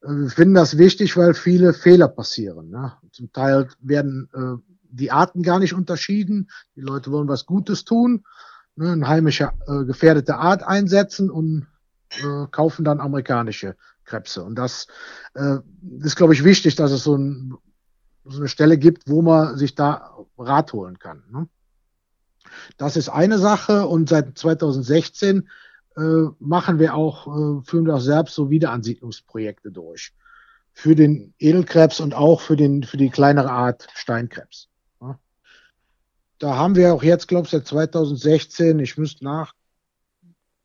Äh, 0.02 0.28
finden 0.28 0.54
das 0.54 0.78
wichtig, 0.78 1.16
weil 1.16 1.34
viele 1.34 1.74
Fehler 1.74 2.08
passieren. 2.08 2.70
Ne? 2.70 2.92
Zum 3.12 3.32
Teil 3.32 3.68
werden 3.80 4.28
äh, 4.34 4.72
die 4.90 5.10
Arten 5.10 5.42
gar 5.42 5.58
nicht 5.58 5.74
unterschieden. 5.74 6.50
Die 6.76 6.80
Leute 6.80 7.10
wollen 7.10 7.28
was 7.28 7.46
Gutes 7.46 7.84
tun, 7.84 8.24
ne? 8.76 8.92
eine 8.92 9.08
heimische 9.08 9.50
äh, 9.66 9.84
gefährdete 9.84 10.36
Art 10.36 10.62
einsetzen 10.62 11.30
und 11.30 11.66
äh, 12.20 12.46
kaufen 12.50 12.84
dann 12.84 13.00
amerikanische 13.00 13.76
Krebse. 14.04 14.42
Und 14.42 14.56
das 14.56 14.86
äh, 15.34 15.58
ist, 16.00 16.16
glaube 16.16 16.34
ich, 16.34 16.44
wichtig, 16.44 16.74
dass 16.76 16.92
es 16.92 17.04
so, 17.04 17.16
ein, 17.16 17.54
so, 18.24 18.38
eine 18.38 18.48
Stelle 18.48 18.78
gibt, 18.78 19.08
wo 19.08 19.22
man 19.22 19.56
sich 19.56 19.74
da 19.74 20.16
Rat 20.38 20.72
holen 20.72 20.98
kann. 20.98 21.22
Ne? 21.30 21.48
Das 22.76 22.96
ist 22.96 23.08
eine 23.08 23.38
Sache 23.38 23.86
und 23.86 24.08
seit 24.08 24.36
2016 24.38 25.48
äh, 25.96 26.00
machen 26.38 26.78
wir 26.78 26.94
auch, 26.94 27.26
äh, 27.26 27.62
führen 27.64 27.86
wir 27.86 27.96
auch 27.96 28.00
selbst 28.00 28.34
so 28.34 28.50
Wiederansiedlungsprojekte 28.50 29.70
durch. 29.70 30.12
Für 30.74 30.94
den 30.94 31.34
Edelkrebs 31.38 32.00
und 32.00 32.14
auch 32.14 32.40
für, 32.40 32.56
den, 32.56 32.82
für 32.82 32.96
die 32.96 33.10
kleinere 33.10 33.50
Art 33.50 33.88
Steinkrebs. 33.94 34.68
Ja. 35.00 35.18
Da 36.38 36.56
haben 36.56 36.76
wir 36.76 36.94
auch 36.94 37.02
jetzt, 37.02 37.28
glaube 37.28 37.44
ich, 37.44 37.50
seit 37.50 37.66
2016, 37.66 38.78
ich 38.78 38.96
müsste 38.96 39.24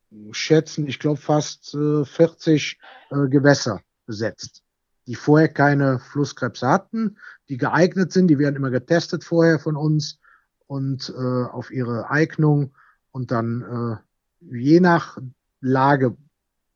nachschätzen, 0.10 0.88
ich 0.88 1.00
glaube 1.00 1.20
fast 1.20 1.74
äh, 1.74 2.06
40 2.06 2.80
äh, 3.10 3.28
Gewässer 3.28 3.82
besetzt, 4.06 4.64
die 5.06 5.16
vorher 5.16 5.50
keine 5.50 6.00
Flusskrebse 6.00 6.68
hatten, 6.68 7.18
die 7.50 7.58
geeignet 7.58 8.12
sind, 8.12 8.28
die 8.28 8.40
werden 8.40 8.56
immer 8.56 8.72
getestet 8.72 9.24
vorher 9.24 9.60
von 9.60 9.76
uns 9.76 10.20
und 10.68 11.14
äh, 11.16 11.22
auf 11.22 11.72
ihre 11.72 12.10
Eignung 12.10 12.74
und 13.12 13.32
dann 13.32 14.02
äh, 14.02 14.56
je 14.56 14.80
nach 14.80 15.18
Lage 15.62 16.16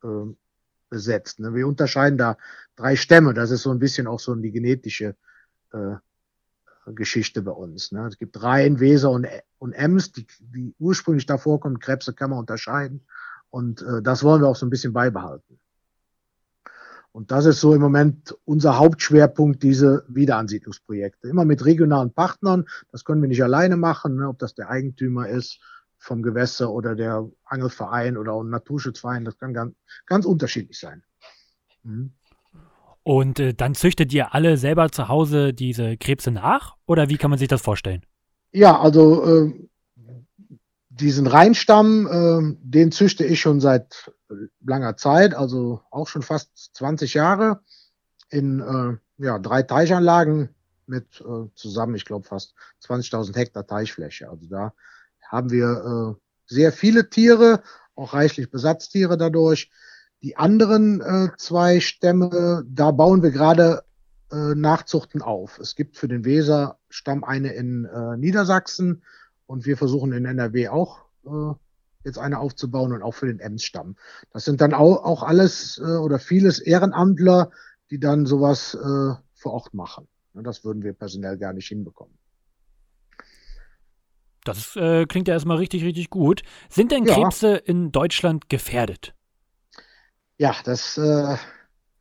äh, 0.03 0.07
besetzt. 0.89 1.39
Ne? 1.39 1.53
Wir 1.55 1.67
unterscheiden 1.67 2.17
da 2.17 2.37
drei 2.75 2.95
Stämme. 2.95 3.33
Das 3.33 3.51
ist 3.51 3.63
so 3.63 3.71
ein 3.71 3.79
bisschen 3.79 4.07
auch 4.07 4.19
so 4.19 4.35
die 4.35 4.51
genetische 4.51 5.15
äh, 5.71 5.95
Geschichte 6.87 7.41
bei 7.41 7.51
uns. 7.51 7.91
Ne? 7.91 8.07
Es 8.07 8.17
gibt 8.17 8.41
Rhein, 8.41 8.79
Weser 8.79 9.11
und, 9.11 9.27
und 9.59 9.73
Ems, 9.73 10.11
die, 10.11 10.27
die 10.39 10.73
ursprünglich 10.79 11.25
davor 11.25 11.59
kommen. 11.59 11.79
Krebse 11.79 12.13
kann 12.13 12.31
man 12.31 12.39
unterscheiden. 12.39 13.05
Und 13.51 13.83
äh, 13.83 14.01
das 14.01 14.23
wollen 14.23 14.41
wir 14.41 14.47
auch 14.47 14.55
so 14.55 14.65
ein 14.65 14.69
bisschen 14.69 14.93
beibehalten. 14.93 15.59
Und 17.11 17.31
das 17.31 17.45
ist 17.45 17.59
so 17.59 17.73
im 17.73 17.81
Moment 17.81 18.35
unser 18.45 18.77
Hauptschwerpunkt, 18.77 19.61
diese 19.61 20.05
Wiederansiedlungsprojekte. 20.07 21.27
Immer 21.27 21.43
mit 21.43 21.65
regionalen 21.65 22.13
Partnern. 22.13 22.65
Das 22.91 23.03
können 23.03 23.21
wir 23.21 23.27
nicht 23.27 23.43
alleine 23.43 23.75
machen, 23.75 24.15
ne? 24.15 24.29
ob 24.29 24.39
das 24.39 24.55
der 24.55 24.69
Eigentümer 24.69 25.27
ist 25.27 25.59
vom 25.97 26.23
Gewässer 26.23 26.71
oder 26.71 26.95
der 26.95 27.29
Angelverein 27.43 28.17
oder 28.17 28.33
ein 28.41 28.49
Naturschutzverein. 28.49 29.25
Das 29.25 29.37
kann 29.37 29.53
ganz, 29.53 29.75
ganz 30.05 30.25
unterschiedlich 30.25 30.79
sein. 30.79 31.03
Mhm. 31.83 32.13
Und 33.03 33.39
äh, 33.39 33.53
dann 33.53 33.75
züchtet 33.75 34.13
ihr 34.13 34.33
alle 34.33 34.57
selber 34.57 34.89
zu 34.89 35.09
Hause 35.09 35.53
diese 35.53 35.97
Krebse 35.97 36.31
nach? 36.31 36.75
Oder 36.85 37.09
wie 37.09 37.17
kann 37.17 37.29
man 37.29 37.39
sich 37.39 37.47
das 37.47 37.61
vorstellen? 37.61 38.03
Ja, 38.51 38.79
also 38.79 39.25
äh, 39.25 39.69
diesen 41.01 41.27
Rheinstamm, 41.27 42.07
äh, 42.07 42.57
den 42.61 42.91
züchte 42.91 43.25
ich 43.25 43.41
schon 43.41 43.59
seit 43.59 44.11
langer 44.63 44.95
Zeit, 44.97 45.33
also 45.33 45.81
auch 45.91 46.07
schon 46.07 46.21
fast 46.21 46.75
20 46.75 47.13
Jahre 47.13 47.61
in 48.29 48.59
äh, 48.59 49.23
ja, 49.23 49.39
drei 49.39 49.63
Teichanlagen 49.63 50.49
mit 50.85 51.21
äh, 51.21 51.47
zusammen, 51.55 51.95
ich 51.95 52.05
glaube, 52.05 52.27
fast 52.27 52.53
20.000 52.85 53.35
Hektar 53.35 53.67
Teichfläche. 53.67 54.29
Also 54.29 54.47
da 54.47 54.73
haben 55.21 55.51
wir 55.51 56.15
äh, 56.15 56.21
sehr 56.45 56.71
viele 56.71 57.09
Tiere, 57.09 57.63
auch 57.95 58.13
reichlich 58.13 58.49
Besatztiere 58.49 59.17
dadurch. 59.17 59.71
Die 60.21 60.37
anderen 60.37 61.01
äh, 61.01 61.29
zwei 61.37 61.79
Stämme, 61.79 62.63
da 62.67 62.91
bauen 62.91 63.23
wir 63.23 63.31
gerade 63.31 63.83
äh, 64.31 64.55
Nachzuchten 64.55 65.21
auf. 65.21 65.59
Es 65.59 65.75
gibt 65.75 65.97
für 65.97 66.07
den 66.07 66.25
Weser-Stamm 66.25 67.23
eine 67.23 67.53
in 67.53 67.85
äh, 67.85 68.17
Niedersachsen 68.17 69.03
und 69.51 69.65
wir 69.65 69.75
versuchen 69.75 70.13
in 70.13 70.23
NRW 70.23 70.69
auch 70.69 71.03
äh, 71.25 71.53
jetzt 72.05 72.17
eine 72.17 72.39
aufzubauen 72.39 72.93
und 72.93 73.03
auch 73.03 73.11
für 73.11 73.27
den 73.27 73.39
Ems-Stamm. 73.39 73.97
Das 74.31 74.45
sind 74.45 74.61
dann 74.61 74.73
auch, 74.73 75.03
auch 75.03 75.23
alles 75.23 75.77
äh, 75.77 75.97
oder 75.97 76.19
vieles 76.19 76.59
Ehrenamtler, 76.59 77.51
die 77.91 77.99
dann 77.99 78.25
sowas 78.25 78.73
äh, 78.75 79.13
vor 79.33 79.53
Ort 79.53 79.73
machen. 79.73 80.07
Das 80.33 80.63
würden 80.63 80.83
wir 80.83 80.93
personell 80.93 81.37
gar 81.37 81.51
nicht 81.51 81.67
hinbekommen. 81.67 82.17
Das 84.45 84.77
äh, 84.77 85.05
klingt 85.05 85.27
ja 85.27 85.33
erstmal 85.33 85.57
richtig, 85.57 85.83
richtig 85.83 86.09
gut. 86.09 86.43
Sind 86.69 86.93
denn 86.93 87.03
Krebse 87.03 87.51
ja. 87.51 87.57
in 87.57 87.91
Deutschland 87.91 88.47
gefährdet? 88.47 89.13
Ja, 90.37 90.55
das 90.63 90.97
äh, 90.97 91.35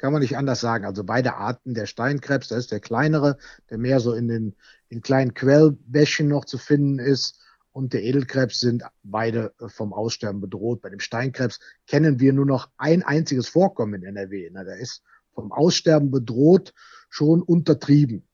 kann 0.00 0.12
man 0.14 0.22
nicht 0.22 0.36
anders 0.36 0.60
sagen. 0.60 0.86
Also 0.86 1.04
beide 1.04 1.36
Arten 1.36 1.74
der 1.74 1.84
Steinkrebs, 1.84 2.48
das 2.48 2.60
ist 2.60 2.72
der 2.72 2.80
kleinere, 2.80 3.36
der 3.68 3.76
mehr 3.76 4.00
so 4.00 4.14
in 4.14 4.28
den 4.28 4.56
in 4.88 5.02
kleinen 5.02 5.34
Quellbächen 5.34 6.26
noch 6.26 6.46
zu 6.46 6.56
finden 6.56 6.98
ist. 6.98 7.38
Und 7.72 7.92
der 7.92 8.02
Edelkrebs 8.02 8.60
sind 8.60 8.82
beide 9.02 9.52
äh, 9.60 9.68
vom 9.68 9.92
Aussterben 9.92 10.40
bedroht. 10.40 10.80
Bei 10.80 10.88
dem 10.88 11.00
Steinkrebs 11.00 11.60
kennen 11.86 12.18
wir 12.18 12.32
nur 12.32 12.46
noch 12.46 12.70
ein 12.78 13.02
einziges 13.02 13.48
Vorkommen 13.48 14.02
in 14.02 14.02
NRW. 14.16 14.48
Na, 14.52 14.64
der 14.64 14.78
ist 14.78 15.02
vom 15.34 15.52
Aussterben 15.52 16.10
bedroht, 16.10 16.72
schon 17.10 17.42
untertrieben. 17.42 18.26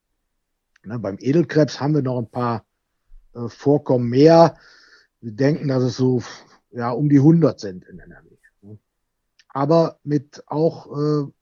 Na, 0.85 0.99
beim 0.99 1.19
Edelkrebs 1.19 1.81
haben 1.81 1.95
wir 1.95 2.03
noch 2.03 2.19
ein 2.19 2.31
paar 2.31 2.65
äh, 3.35 3.49
Vorkommen 3.49 4.09
mehr. 4.09 4.57
Wir 5.21 5.33
denken, 5.33 5.69
dass 5.69 5.83
es 5.83 5.97
so 5.97 6.23
ja, 6.71 6.91
um 6.91 7.09
die 7.09 7.19
100 7.19 7.59
sind 7.59 7.85
in 7.87 7.99
NRW 7.99 8.37
aber 9.57 9.99
mit 10.05 10.45
auch 10.49 10.87
äh, 10.87 11.33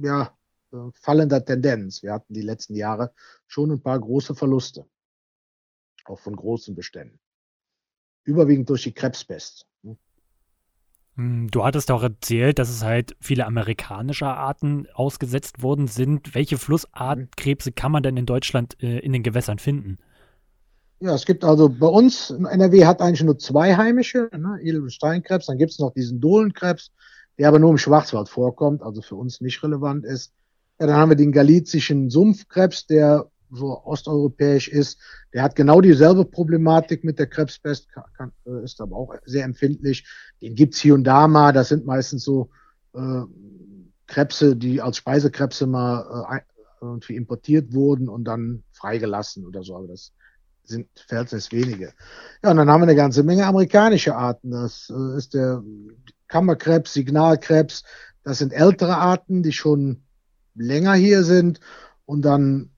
ja, 0.00 0.36
äh, 0.72 0.90
fallender 0.94 1.44
Tendenz. 1.44 2.02
Wir 2.02 2.12
hatten 2.12 2.34
die 2.34 2.42
letzten 2.42 2.74
Jahre 2.74 3.12
schon 3.46 3.70
ein 3.70 3.82
paar 3.82 3.98
große 3.98 4.34
Verluste, 4.34 4.86
auch 6.04 6.18
von 6.18 6.36
großen 6.36 6.74
Beständen. 6.74 7.18
Überwiegend 8.24 8.68
durch 8.68 8.82
die 8.82 8.92
Krebspest. 8.92 9.66
Ne? 9.82 9.96
Hm, 11.14 11.48
du 11.50 11.64
hattest 11.64 11.90
auch 11.90 12.02
erzählt, 12.02 12.58
dass 12.58 12.68
es 12.68 12.82
halt 12.82 13.16
viele 13.20 13.46
amerikanische 13.46 14.26
Arten 14.26 14.86
ausgesetzt 14.92 15.62
worden 15.62 15.86
sind. 15.86 16.34
Welche 16.34 16.58
Flussartkrebse 16.58 17.72
kann 17.72 17.92
man 17.92 18.02
denn 18.02 18.16
in 18.16 18.26
Deutschland 18.26 18.82
äh, 18.82 18.98
in 18.98 19.12
den 19.12 19.22
Gewässern 19.22 19.58
finden? 19.58 19.98
Ja, 20.98 21.14
es 21.14 21.26
gibt 21.26 21.44
also 21.44 21.68
bei 21.68 21.86
uns, 21.86 22.30
NRW 22.30 22.86
hat 22.86 23.02
eigentlich 23.02 23.22
nur 23.22 23.38
zwei 23.38 23.76
heimische, 23.76 24.30
ne, 24.32 24.58
Edel- 24.62 24.82
und 24.82 24.92
Steinkrebs, 24.92 25.44
dann 25.44 25.58
gibt 25.58 25.72
es 25.72 25.78
noch 25.78 25.92
diesen 25.92 26.20
Dohlenkrebs, 26.22 26.90
der 27.38 27.48
aber 27.48 27.58
nur 27.58 27.70
im 27.70 27.78
Schwarzwald 27.78 28.28
vorkommt, 28.28 28.82
also 28.82 29.02
für 29.02 29.16
uns 29.16 29.40
nicht 29.40 29.62
relevant 29.62 30.04
ist. 30.04 30.32
Ja, 30.78 30.86
dann 30.86 30.96
haben 30.96 31.10
wir 31.10 31.16
den 31.16 31.32
galizischen 31.32 32.10
Sumpfkrebs, 32.10 32.86
der 32.86 33.30
so 33.50 33.82
osteuropäisch 33.84 34.68
ist. 34.68 34.98
Der 35.32 35.42
hat 35.42 35.56
genau 35.56 35.80
dieselbe 35.80 36.24
Problematik 36.24 37.04
mit 37.04 37.18
der 37.18 37.26
Krebspest, 37.26 37.88
kann, 38.16 38.32
äh, 38.46 38.64
ist 38.64 38.80
aber 38.80 38.96
auch 38.96 39.14
sehr 39.24 39.44
empfindlich. 39.44 40.06
Den 40.42 40.54
gibt's 40.54 40.80
hier 40.80 40.94
und 40.94 41.04
da 41.04 41.28
mal. 41.28 41.52
Das 41.52 41.68
sind 41.68 41.86
meistens 41.86 42.24
so 42.24 42.50
äh, 42.94 43.22
Krebse, 44.06 44.56
die 44.56 44.80
als 44.80 44.96
Speisekrebse 44.98 45.66
mal 45.66 46.26
äh, 46.30 46.40
irgendwie 46.80 47.16
importiert 47.16 47.72
wurden 47.72 48.08
und 48.08 48.24
dann 48.24 48.62
freigelassen 48.72 49.46
oder 49.46 49.62
so. 49.62 49.76
Aber 49.76 49.86
das 49.86 50.12
sind 50.64 50.88
verhältnismäßig 51.06 51.52
wenige. 51.52 51.92
Ja, 52.42 52.50
und 52.50 52.56
dann 52.56 52.68
haben 52.68 52.80
wir 52.80 52.88
eine 52.88 52.96
ganze 52.96 53.22
Menge 53.22 53.46
amerikanische 53.46 54.16
Arten. 54.16 54.50
Das 54.50 54.90
äh, 54.90 55.16
ist 55.16 55.34
der 55.34 55.62
Kammerkrebs, 56.28 56.92
Signalkrebs. 56.92 57.84
Das 58.22 58.38
sind 58.38 58.52
ältere 58.52 58.96
Arten, 58.96 59.42
die 59.42 59.52
schon 59.52 60.02
länger 60.54 60.94
hier 60.94 61.24
sind. 61.24 61.60
Und 62.04 62.22
dann 62.22 62.70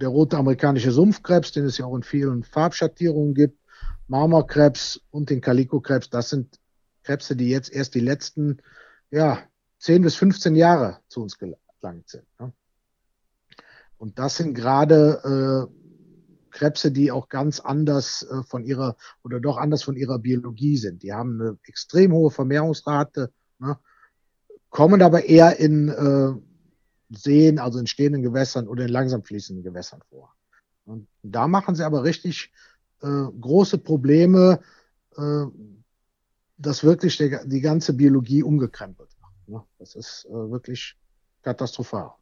der 0.00 0.08
rote 0.08 0.36
amerikanische 0.36 0.92
Sumpfkrebs, 0.92 1.52
den 1.52 1.64
es 1.64 1.78
ja 1.78 1.86
auch 1.86 1.96
in 1.96 2.02
vielen 2.02 2.44
Farbschattierungen 2.44 3.34
gibt. 3.34 3.58
Marmorkrebs 4.06 5.00
und 5.10 5.30
den 5.30 5.40
Kalikokrebs. 5.40 6.10
Das 6.10 6.30
sind 6.30 6.58
Krebse, 7.02 7.36
die 7.36 7.48
jetzt 7.48 7.72
erst 7.72 7.94
die 7.94 8.00
letzten, 8.00 8.58
ja, 9.10 9.38
10 9.78 10.02
bis 10.02 10.16
15 10.16 10.56
Jahre 10.56 10.98
zu 11.08 11.22
uns 11.22 11.38
gelangt 11.38 12.08
sind. 12.08 12.24
Ne? 12.38 12.52
Und 13.98 14.18
das 14.18 14.36
sind 14.36 14.54
gerade 14.54 15.68
äh, 15.70 15.83
Krebse, 16.54 16.90
die 16.90 17.10
auch 17.10 17.28
ganz 17.28 17.60
anders 17.60 18.22
äh, 18.22 18.42
von 18.44 18.64
ihrer 18.64 18.96
oder 19.22 19.40
doch 19.40 19.58
anders 19.58 19.82
von 19.82 19.96
ihrer 19.96 20.18
Biologie 20.18 20.78
sind. 20.78 21.02
Die 21.02 21.12
haben 21.12 21.40
eine 21.40 21.58
extrem 21.66 22.12
hohe 22.12 22.30
Vermehrungsrate, 22.30 23.30
ne, 23.58 23.78
kommen 24.70 25.02
aber 25.02 25.24
eher 25.24 25.58
in 25.58 25.88
äh, 25.88 26.32
Seen, 27.10 27.58
also 27.58 27.78
in 27.78 27.86
stehenden 27.86 28.22
Gewässern 28.22 28.66
oder 28.66 28.84
in 28.84 28.90
langsam 28.90 29.22
fließenden 29.22 29.62
Gewässern 29.62 30.00
vor. 30.08 30.34
Und 30.86 31.06
da 31.22 31.46
machen 31.48 31.74
sie 31.74 31.84
aber 31.84 32.04
richtig 32.04 32.52
äh, 33.02 33.06
große 33.40 33.78
Probleme, 33.78 34.60
äh, 35.16 35.44
dass 36.56 36.84
wirklich 36.84 37.16
der, 37.18 37.44
die 37.44 37.60
ganze 37.60 37.92
Biologie 37.92 38.42
umgekrempelt 38.42 39.10
wird. 39.20 39.48
Ne? 39.48 39.64
Das 39.78 39.94
ist 39.94 40.26
äh, 40.26 40.32
wirklich 40.32 40.96
katastrophal. 41.42 42.12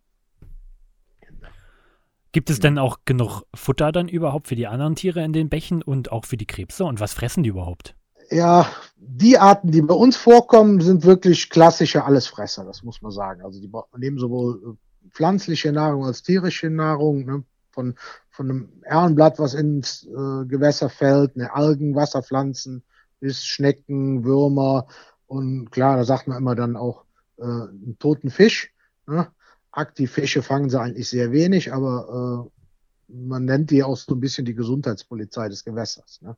Gibt 2.33 2.49
es 2.49 2.61
denn 2.61 2.79
auch 2.79 3.01
genug 3.05 3.43
Futter 3.55 3.93
dann 3.93 4.09
überhaupt 4.09 4.49
für 4.49 4.55
die 4.55 4.67
anderen 4.67 4.95
Tiere 4.95 5.23
in 5.23 5.35
den 5.35 5.51
Bächen 5.51 5.83
und 5.83 6.11
auch 6.11 6.25
für 6.25 6.39
die 6.39 6.47
Krebse? 6.47 6.85
Und 6.85 6.99
was 6.99 7.13
fressen 7.13 7.43
die 7.43 7.51
überhaupt? 7.51 7.95
Ja, 8.31 8.67
die 8.97 9.37
Arten, 9.37 9.71
die 9.71 9.83
bei 9.83 9.95
uns 9.95 10.17
vorkommen, 10.17 10.81
sind 10.81 11.05
wirklich 11.05 11.51
klassische 11.51 12.05
Allesfresser, 12.05 12.65
das 12.65 12.83
muss 12.83 13.03
man 13.03 13.13
sagen. 13.13 13.43
Also 13.43 13.61
die 13.61 13.71
nehmen 13.99 14.19
sowohl 14.19 14.63
äh, 14.65 15.09
pflanzliche 15.11 15.73
Nahrung 15.73 16.07
als 16.07 16.23
tierische 16.23 16.71
Nahrung, 16.71 17.27
ne? 17.27 17.45
von, 17.73 17.95
von 18.31 18.51
einem 18.51 18.69
Erlenblatt, 18.83 19.39
was 19.39 19.53
ins 19.55 20.07
äh, 20.07 20.47
Gewässer 20.47 20.89
fällt, 20.89 21.37
ne 21.37 21.53
Algen, 21.55 21.95
Wasserpflanzen, 21.95 22.83
bis 23.21 23.45
Schnecken, 23.45 24.25
Würmer 24.25 24.87
und 25.27 25.71
klar, 25.71 25.97
da 25.97 26.05
sagt 26.05 26.29
man 26.29 26.39
immer 26.39 26.55
dann 26.55 26.77
auch 26.77 27.05
äh, 27.39 27.45
einen 27.45 27.97
toten 27.99 28.31
Fisch. 28.31 28.73
Ne? 29.07 29.29
Aktiv 29.73 30.13
Fische 30.13 30.43
fangen 30.43 30.71
sie 30.71 30.81
eigentlich 30.81 31.09
sehr 31.09 31.33
wenig, 31.33 31.73
aber 31.73 32.49
äh, 32.49 33.13
man 33.13 33.45
nennt 33.45 33.71
die 33.71 33.83
auch 33.83 33.97
so 33.97 34.15
ein 34.15 34.21
bisschen 34.21 34.45
die 34.45 34.55
Gesundheitspolizei 34.55 35.49
des 35.49 35.65
Gewässers. 35.65 36.21
Ne? 36.23 36.37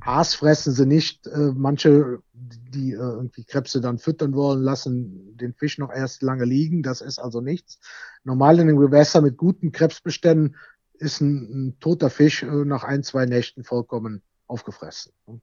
Aas 0.00 0.34
fressen 0.34 0.72
sie 0.72 0.86
nicht. 0.86 1.26
Äh, 1.26 1.52
manche, 1.54 2.22
die 2.32 2.92
äh, 2.92 2.96
irgendwie 2.96 3.44
Krebse 3.44 3.80
dann 3.80 3.98
füttern 3.98 4.34
wollen, 4.34 4.62
lassen 4.62 5.36
den 5.36 5.54
Fisch 5.54 5.78
noch 5.78 5.90
erst 5.90 6.22
lange 6.22 6.44
liegen. 6.44 6.82
Das 6.82 7.00
ist 7.00 7.18
also 7.18 7.40
nichts. 7.40 7.78
Normal 8.22 8.56
in 8.56 8.68
einem 8.68 8.78
Gewässer 8.78 9.22
mit 9.22 9.36
guten 9.36 9.72
Krebsbeständen 9.72 10.56
ist 10.94 11.20
ein, 11.20 11.68
ein 11.68 11.80
toter 11.80 12.10
Fisch 12.10 12.42
äh, 12.42 12.46
nach 12.46 12.84
ein, 12.84 13.02
zwei 13.02 13.26
Nächten 13.26 13.64
vollkommen 13.64 14.22
aufgefressen. 14.46 15.12
Ne? 15.26 15.40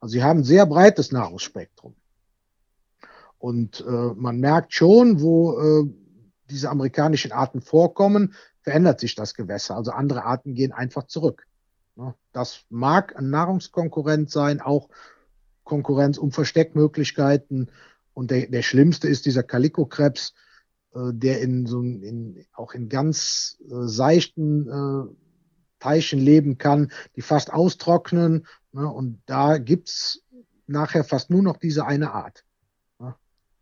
Also 0.00 0.12
sie 0.12 0.22
haben 0.22 0.40
ein 0.40 0.44
sehr 0.44 0.66
breites 0.66 1.12
Nahrungsspektrum. 1.12 1.94
Und 3.38 3.80
äh, 3.80 4.14
man 4.14 4.38
merkt 4.38 4.74
schon, 4.74 5.20
wo 5.20 5.58
äh, 5.58 6.01
diese 6.52 6.70
amerikanischen 6.70 7.32
Arten 7.32 7.60
vorkommen, 7.60 8.34
verändert 8.60 9.00
sich 9.00 9.14
das 9.14 9.34
Gewässer. 9.34 9.76
Also 9.76 9.90
andere 9.90 10.24
Arten 10.24 10.54
gehen 10.54 10.72
einfach 10.72 11.04
zurück. 11.04 11.46
Das 12.32 12.64
mag 12.70 13.16
ein 13.16 13.30
Nahrungskonkurrent 13.30 14.30
sein, 14.30 14.60
auch 14.60 14.88
Konkurrenz 15.64 16.18
um 16.18 16.32
Versteckmöglichkeiten. 16.32 17.70
Und 18.14 18.30
der, 18.30 18.46
der 18.48 18.62
schlimmste 18.62 19.08
ist 19.08 19.26
dieser 19.26 19.42
Kalikokrebs, 19.42 20.34
äh, 20.94 21.12
der 21.12 21.40
in 21.40 21.66
so 21.66 21.80
in, 21.80 22.44
auch 22.52 22.72
in 22.72 22.88
ganz 22.88 23.58
äh, 23.64 23.86
seichten 23.86 24.68
äh, 24.68 25.14
Teichen 25.78 26.20
leben 26.20 26.58
kann, 26.58 26.92
die 27.16 27.22
fast 27.22 27.52
austrocknen. 27.52 28.46
Ne? 28.72 28.88
Und 28.88 29.20
da 29.26 29.58
gibt's 29.58 30.22
nachher 30.66 31.04
fast 31.04 31.30
nur 31.30 31.42
noch 31.42 31.56
diese 31.56 31.86
eine 31.86 32.12
Art. 32.12 32.44
Ne? 32.98 33.14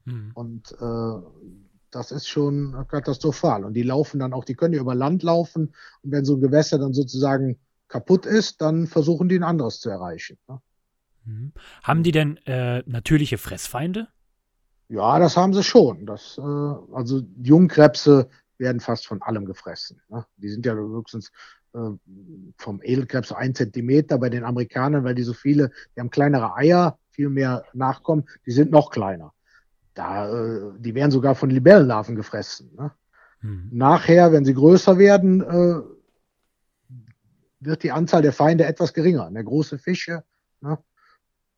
Mhm. 0.04 0.30
Und 0.34 0.72
äh, 0.72 1.69
das 1.90 2.12
ist 2.12 2.28
schon 2.28 2.86
katastrophal. 2.88 3.64
Und 3.64 3.74
die 3.74 3.82
laufen 3.82 4.20
dann 4.20 4.32
auch, 4.32 4.44
die 4.44 4.54
können 4.54 4.74
ja 4.74 4.80
über 4.80 4.94
Land 4.94 5.22
laufen. 5.22 5.74
Und 6.02 6.12
wenn 6.12 6.24
so 6.24 6.34
ein 6.34 6.40
Gewässer 6.40 6.78
dann 6.78 6.92
sozusagen 6.92 7.58
kaputt 7.88 8.26
ist, 8.26 8.60
dann 8.60 8.86
versuchen 8.86 9.28
die 9.28 9.38
ein 9.38 9.42
anderes 9.42 9.80
zu 9.80 9.90
erreichen. 9.90 10.38
Ne? 10.48 10.60
Mhm. 11.24 11.52
Haben 11.82 12.02
die 12.02 12.12
denn 12.12 12.36
äh, 12.46 12.82
natürliche 12.86 13.38
Fressfeinde? 13.38 14.08
Ja, 14.88 15.18
das 15.18 15.36
haben 15.36 15.54
sie 15.54 15.62
schon. 15.62 16.06
Das, 16.06 16.38
äh, 16.38 16.42
also 16.42 17.22
Jungkrebse 17.42 18.28
werden 18.58 18.80
fast 18.80 19.06
von 19.06 19.22
allem 19.22 19.44
gefressen. 19.44 20.00
Ne? 20.08 20.24
Die 20.36 20.48
sind 20.48 20.66
ja 20.66 20.74
höchstens 20.74 21.30
äh, 21.74 21.90
vom 22.56 22.80
Edelkrebs 22.82 23.32
ein 23.32 23.54
Zentimeter 23.54 24.18
bei 24.18 24.30
den 24.30 24.44
Amerikanern, 24.44 25.04
weil 25.04 25.14
die 25.14 25.22
so 25.22 25.32
viele, 25.32 25.70
die 25.94 26.00
haben 26.00 26.10
kleinere 26.10 26.54
Eier, 26.56 26.98
viel 27.10 27.28
mehr 27.28 27.64
Nachkommen, 27.72 28.28
die 28.46 28.52
sind 28.52 28.70
noch 28.70 28.90
kleiner. 28.90 29.32
Da, 29.94 30.28
äh, 30.28 30.72
die 30.78 30.94
werden 30.94 31.10
sogar 31.10 31.34
von 31.34 31.50
Libellenlarven 31.50 32.14
gefressen. 32.16 32.70
Ne? 32.76 32.92
Hm. 33.40 33.68
Nachher, 33.72 34.32
wenn 34.32 34.44
sie 34.44 34.54
größer 34.54 34.98
werden, 34.98 35.40
äh, 35.40 35.80
wird 37.60 37.82
die 37.82 37.92
Anzahl 37.92 38.22
der 38.22 38.32
Feinde 38.32 38.64
etwas 38.64 38.94
geringer. 38.94 39.24
Der 39.24 39.30
ne, 39.30 39.44
große 39.44 39.78
Fische, 39.78 40.24
ne? 40.60 40.78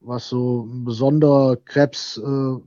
was 0.00 0.28
so 0.28 0.64
ein 0.64 0.84
besonderer 0.84 1.56
Krebsfeind 1.56 2.64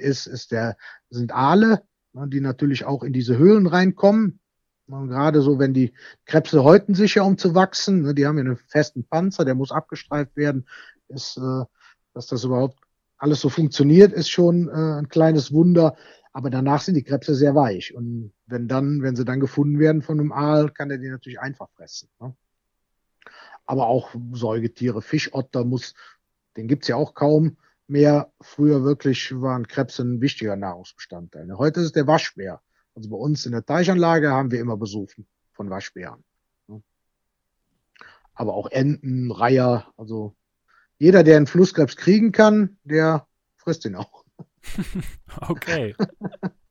äh, 0.00 0.02
ist, 0.02 0.26
ist 0.26 0.52
der, 0.52 0.76
sind 1.10 1.34
Aale, 1.34 1.82
ne? 2.12 2.28
die 2.28 2.40
natürlich 2.40 2.84
auch 2.84 3.02
in 3.02 3.12
diese 3.12 3.36
Höhlen 3.36 3.66
reinkommen. 3.66 4.40
Und 4.86 5.08
gerade 5.08 5.40
so, 5.40 5.58
wenn 5.60 5.72
die 5.72 5.92
Krebse 6.26 6.64
häuten 6.64 6.94
sich 6.94 7.14
ja, 7.14 7.22
um 7.22 7.38
zu 7.38 7.54
wachsen, 7.54 8.02
ne? 8.02 8.14
die 8.14 8.26
haben 8.26 8.38
ja 8.38 8.44
einen 8.44 8.56
festen 8.56 9.04
Panzer, 9.04 9.44
der 9.44 9.54
muss 9.54 9.72
abgestreift 9.72 10.36
werden, 10.36 10.66
ist, 11.08 11.40
dass 12.14 12.26
das 12.26 12.44
überhaupt 12.44 12.79
alles 13.20 13.40
so 13.40 13.50
funktioniert, 13.50 14.12
ist 14.12 14.30
schon 14.30 14.68
äh, 14.68 14.98
ein 14.98 15.08
kleines 15.08 15.52
Wunder. 15.52 15.94
Aber 16.32 16.48
danach 16.48 16.80
sind 16.80 16.94
die 16.94 17.02
Krebse 17.02 17.34
sehr 17.34 17.54
weich. 17.54 17.94
Und 17.94 18.32
wenn 18.46 18.66
dann, 18.66 19.02
wenn 19.02 19.14
sie 19.14 19.24
dann 19.24 19.40
gefunden 19.40 19.78
werden 19.78 20.02
von 20.02 20.18
einem 20.18 20.32
Aal, 20.32 20.70
kann 20.70 20.90
er 20.90 20.98
die 20.98 21.08
natürlich 21.08 21.40
einfach 21.40 21.68
fressen. 21.70 22.08
Ne? 22.20 22.34
Aber 23.66 23.86
auch 23.86 24.14
Säugetiere, 24.32 25.02
Fischotter 25.02 25.64
muss, 25.64 25.94
den 26.56 26.66
gibt's 26.66 26.88
ja 26.88 26.96
auch 26.96 27.14
kaum 27.14 27.58
mehr. 27.86 28.32
Früher 28.40 28.84
wirklich 28.84 29.32
waren 29.40 29.68
Krebse 29.68 30.02
ein 30.02 30.20
wichtiger 30.20 30.56
Nahrungsbestandteil. 30.56 31.48
Heute 31.58 31.80
ist 31.80 31.86
es 31.86 31.92
der 31.92 32.06
Waschbär. 32.06 32.62
Also 32.94 33.10
bei 33.10 33.16
uns 33.16 33.44
in 33.44 33.52
der 33.52 33.64
Teichanlage 33.64 34.30
haben 34.30 34.50
wir 34.50 34.60
immer 34.60 34.76
Besuch 34.76 35.10
von 35.52 35.68
Waschbären. 35.68 36.24
Ne? 36.68 36.82
Aber 38.34 38.54
auch 38.54 38.68
Enten, 38.70 39.30
Reiher, 39.30 39.92
also 39.96 40.34
jeder, 41.00 41.24
der 41.24 41.38
einen 41.38 41.46
Flusskrebs 41.46 41.96
kriegen 41.96 42.30
kann, 42.30 42.76
der 42.84 43.26
frisst 43.56 43.86
ihn 43.86 43.96
auch. 43.96 44.22
okay. 45.48 45.96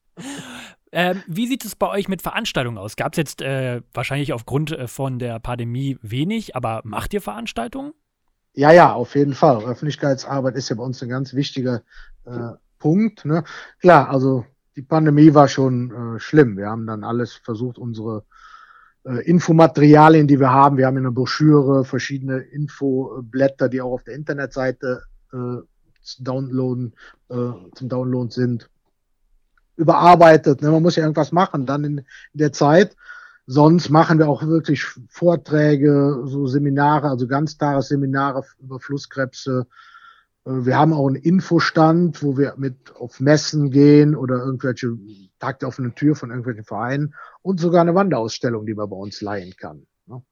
ähm, 0.92 1.22
wie 1.26 1.48
sieht 1.48 1.64
es 1.64 1.74
bei 1.74 1.88
euch 1.88 2.08
mit 2.08 2.22
Veranstaltungen 2.22 2.78
aus? 2.78 2.94
Gab 2.94 3.12
es 3.12 3.18
jetzt 3.18 3.42
äh, 3.42 3.82
wahrscheinlich 3.92 4.32
aufgrund 4.32 4.70
äh, 4.70 4.86
von 4.86 5.18
der 5.18 5.40
Pandemie 5.40 5.98
wenig, 6.00 6.54
aber 6.54 6.80
macht 6.84 7.12
ihr 7.12 7.20
Veranstaltungen? 7.20 7.92
Ja, 8.54 8.70
ja, 8.70 8.92
auf 8.92 9.16
jeden 9.16 9.34
Fall. 9.34 9.64
Öffentlichkeitsarbeit 9.64 10.54
ist 10.54 10.68
ja 10.68 10.76
bei 10.76 10.84
uns 10.84 11.02
ein 11.02 11.08
ganz 11.08 11.34
wichtiger 11.34 11.82
äh, 12.24 12.52
Punkt. 12.78 13.24
Ne? 13.24 13.42
Klar, 13.80 14.10
also 14.10 14.46
die 14.76 14.82
Pandemie 14.82 15.34
war 15.34 15.48
schon 15.48 15.90
äh, 16.16 16.20
schlimm. 16.20 16.56
Wir 16.56 16.68
haben 16.68 16.86
dann 16.86 17.02
alles 17.02 17.34
versucht, 17.34 17.78
unsere 17.78 18.24
Infomaterialien, 19.04 20.26
die 20.26 20.38
wir 20.38 20.52
haben. 20.52 20.76
Wir 20.76 20.86
haben 20.86 20.98
in 20.98 21.04
der 21.04 21.10
Broschüre 21.10 21.84
verschiedene 21.84 22.38
Infoblätter, 22.38 23.68
die 23.68 23.80
auch 23.80 23.92
auf 23.92 24.04
der 24.04 24.14
Internetseite 24.14 25.02
äh, 25.32 25.62
zu 26.02 26.22
downloaden, 26.22 26.92
äh, 27.30 27.52
zum 27.74 27.88
Download 27.88 28.32
sind, 28.32 28.68
überarbeitet. 29.76 30.60
Ne? 30.60 30.70
Man 30.70 30.82
muss 30.82 30.96
ja 30.96 31.04
irgendwas 31.04 31.32
machen 31.32 31.66
dann 31.66 31.84
in, 31.84 31.98
in 31.98 32.04
der 32.34 32.52
Zeit. 32.52 32.96
Sonst 33.46 33.88
machen 33.88 34.18
wir 34.18 34.28
auch 34.28 34.42
wirklich 34.46 34.84
Vorträge, 35.08 36.22
so 36.26 36.46
Seminare, 36.46 37.08
also 37.08 37.26
Ganztagesseminare 37.26 38.44
über 38.60 38.78
Flusskrebse. 38.78 39.66
Äh, 40.44 40.64
wir 40.64 40.78
haben 40.78 40.92
auch 40.92 41.06
einen 41.06 41.16
Infostand, 41.16 42.22
wo 42.22 42.36
wir 42.36 42.54
mit 42.56 42.94
auf 42.96 43.20
Messen 43.20 43.70
gehen 43.70 44.14
oder 44.14 44.36
irgendwelche 44.36 44.96
Tag 45.38 45.60
der 45.60 45.68
offenen 45.68 45.94
Tür 45.94 46.14
von 46.16 46.30
irgendwelchen 46.30 46.64
Vereinen 46.64 47.14
und 47.42 47.60
sogar 47.60 47.80
eine 47.80 47.94
Wanderausstellung, 47.94 48.66
die 48.66 48.74
man 48.74 48.88
bei 48.90 48.96
uns 48.96 49.20
leihen 49.20 49.54
kann. 49.56 49.86
Ne? 50.06 50.22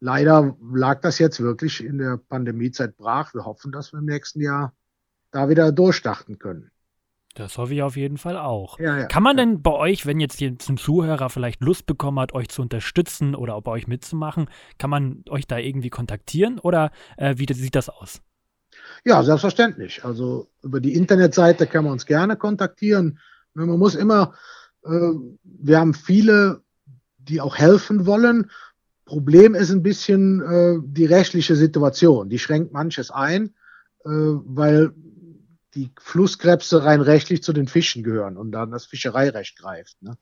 Leider 0.00 0.56
lag 0.72 1.00
das 1.00 1.18
jetzt 1.18 1.40
wirklich 1.40 1.84
in 1.84 1.98
der 1.98 2.16
Pandemiezeit 2.16 2.96
brach. 2.96 3.34
Wir 3.34 3.44
hoffen, 3.44 3.72
dass 3.72 3.92
wir 3.92 4.00
im 4.00 4.06
nächsten 4.06 4.40
Jahr 4.40 4.74
da 5.30 5.48
wieder 5.48 5.72
durchstarten 5.72 6.38
können. 6.38 6.70
Das 7.34 7.58
hoffe 7.58 7.74
ich 7.74 7.82
auf 7.82 7.96
jeden 7.96 8.16
Fall 8.16 8.38
auch. 8.38 8.78
Ja, 8.78 8.96
ja, 8.98 9.06
Kann 9.08 9.22
man 9.22 9.36
ja. 9.36 9.44
denn 9.44 9.60
bei 9.60 9.72
euch, 9.72 10.06
wenn 10.06 10.20
jetzt 10.20 10.42
zum 10.58 10.78
Zuhörer 10.78 11.28
vielleicht 11.28 11.60
Lust 11.60 11.84
bekommen 11.84 12.18
hat, 12.18 12.32
euch 12.32 12.48
zu 12.48 12.62
unterstützen 12.62 13.34
oder 13.34 13.60
bei 13.60 13.72
euch 13.72 13.86
mitzumachen, 13.86 14.48
kann 14.78 14.88
man 14.88 15.22
euch 15.28 15.46
da 15.46 15.58
irgendwie 15.58 15.90
kontaktieren 15.90 16.58
oder 16.58 16.90
äh, 17.18 17.34
wie 17.36 17.46
sieht 17.52 17.74
das 17.74 17.90
aus? 17.90 18.22
Ja, 19.06 19.22
selbstverständlich. 19.22 20.04
Also 20.04 20.48
über 20.64 20.80
die 20.80 20.94
Internetseite 20.94 21.68
kann 21.68 21.84
man 21.84 21.92
uns 21.92 22.06
gerne 22.06 22.36
kontaktieren. 22.36 23.20
Man 23.54 23.68
muss 23.78 23.94
immer, 23.94 24.34
äh, 24.84 25.12
wir 25.44 25.78
haben 25.78 25.94
viele, 25.94 26.62
die 27.18 27.40
auch 27.40 27.56
helfen 27.56 28.04
wollen. 28.06 28.50
Problem 29.04 29.54
ist 29.54 29.70
ein 29.70 29.84
bisschen 29.84 30.42
äh, 30.42 30.80
die 30.84 31.04
rechtliche 31.04 31.54
Situation. 31.54 32.28
Die 32.28 32.40
schränkt 32.40 32.72
manches 32.72 33.12
ein, 33.12 33.54
äh, 34.04 34.08
weil 34.08 34.92
die 35.76 35.92
Flusskrebse 36.00 36.82
rein 36.82 37.00
rechtlich 37.00 37.44
zu 37.44 37.52
den 37.52 37.68
Fischen 37.68 38.02
gehören 38.02 38.36
und 38.36 38.50
dann 38.50 38.72
das 38.72 38.86
Fischereirecht 38.86 39.56
greift. 39.56 40.02
Ne? 40.02 40.18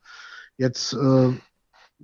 Jetzt, 0.57 0.93
äh, 0.93 1.33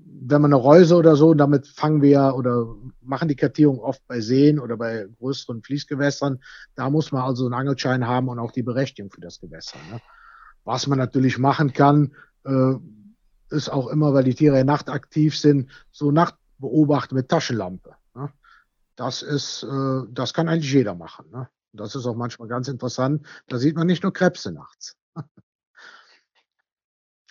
wenn 0.06 0.42
man 0.42 0.54
eine 0.54 0.62
Reuse 0.62 0.96
oder 0.96 1.16
so, 1.16 1.34
damit 1.34 1.68
fangen 1.68 2.02
wir 2.02 2.36
oder 2.36 2.76
machen 3.02 3.28
die 3.28 3.36
Kartierung 3.36 3.80
oft 3.80 4.06
bei 4.08 4.22
Seen 4.22 4.60
oder 4.60 4.78
bei 4.78 5.08
größeren 5.20 5.64
Fließgewässern, 5.64 6.42
da 6.76 6.90
muss 6.90 7.12
man 7.12 7.24
also 7.24 7.46
einen 7.46 7.56
Angelschein 7.56 8.08
haben 8.08 8.30
und 8.30 8.40
auch 8.40 8.52
die 8.52 8.64
Berechtigung 8.64 9.12
für 9.12 9.22
das 9.22 9.40
Gewässer. 9.40 9.78
Ne? 9.92 10.00
Was 10.64 10.88
man 10.88 11.00
natürlich 11.00 11.38
machen 11.40 11.74
kann, 11.74 12.14
äh, 12.46 12.74
ist 13.50 13.70
auch 13.70 13.88
immer, 13.88 14.14
weil 14.14 14.24
die 14.24 14.36
Tiere 14.36 14.58
ja 14.58 14.64
nachtaktiv 14.64 15.38
sind, 15.38 15.70
so 15.92 16.12
Nachtbeobachten 16.12 17.18
mit 17.18 17.30
Taschenlampe. 17.30 17.96
Ne? 18.14 18.32
Das 18.96 19.22
ist, 19.24 19.64
äh, 19.64 20.02
das 20.12 20.34
kann 20.34 20.48
eigentlich 20.48 20.72
jeder 20.72 20.96
machen. 20.96 21.26
Ne? 21.32 21.50
Das 21.74 21.96
ist 21.96 22.06
auch 22.06 22.16
manchmal 22.16 22.48
ganz 22.48 22.68
interessant. 22.68 23.26
Da 23.48 23.58
sieht 23.58 23.76
man 23.76 23.88
nicht 23.88 24.04
nur 24.04 24.14
Krebse 24.14 24.52
nachts. 24.52 24.98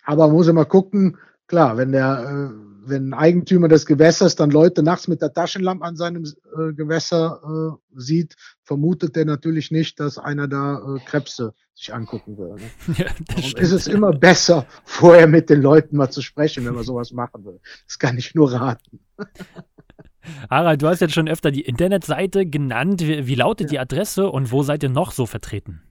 Aber 0.04 0.26
man 0.26 0.36
muss 0.36 0.48
immer 0.48 0.64
gucken, 0.64 1.18
klar, 1.50 1.76
wenn 1.76 1.90
der, 1.90 2.52
äh, 2.52 2.88
wenn 2.88 3.08
ein 3.08 3.14
Eigentümer 3.14 3.66
des 3.66 3.84
Gewässers 3.84 4.36
dann 4.36 4.50
Leute 4.50 4.84
nachts 4.84 5.08
mit 5.08 5.20
der 5.20 5.32
Taschenlampe 5.32 5.84
an 5.84 5.96
seinem 5.96 6.24
äh, 6.24 6.72
Gewässer 6.72 7.40
äh, 7.44 8.00
sieht, 8.00 8.36
vermutet 8.62 9.16
er 9.16 9.24
natürlich 9.24 9.72
nicht, 9.72 9.98
dass 9.98 10.16
einer 10.16 10.46
da 10.46 10.78
äh, 10.78 11.00
Krebse 11.04 11.52
sich 11.74 11.92
angucken 11.92 12.38
will. 12.38 12.54
Ne? 12.54 12.94
Ja, 12.96 13.06
Darum 13.26 13.56
ist 13.56 13.72
es 13.72 13.88
immer 13.88 14.12
besser, 14.12 14.64
vorher 14.84 15.26
mit 15.26 15.50
den 15.50 15.60
Leuten 15.60 15.96
mal 15.96 16.10
zu 16.10 16.22
sprechen, 16.22 16.64
wenn 16.64 16.74
man 16.74 16.84
sowas 16.84 17.10
machen 17.12 17.44
will. 17.44 17.58
Das 17.86 17.98
kann 17.98 18.16
ich 18.16 18.34
nur 18.34 18.52
raten. 18.52 19.00
Harald, 20.48 20.82
du 20.82 20.86
hast 20.86 21.00
jetzt 21.00 21.14
schon 21.14 21.28
öfter 21.28 21.50
die 21.50 21.62
Internetseite 21.62 22.46
genannt. 22.46 23.00
Wie, 23.00 23.26
wie 23.26 23.34
lautet 23.34 23.66
ja. 23.66 23.70
die 23.70 23.78
Adresse 23.80 24.30
und 24.30 24.52
wo 24.52 24.62
seid 24.62 24.84
ihr 24.84 24.88
noch 24.88 25.10
so 25.10 25.26
vertreten? 25.26 25.82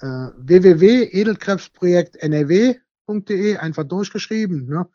Äh, 0.00 0.30
www.edelkrebsprojekt.nrw.de, 3.08 3.56
einfach 3.56 3.84
durchgeschrieben. 3.84 4.66
Ne? 4.66 4.86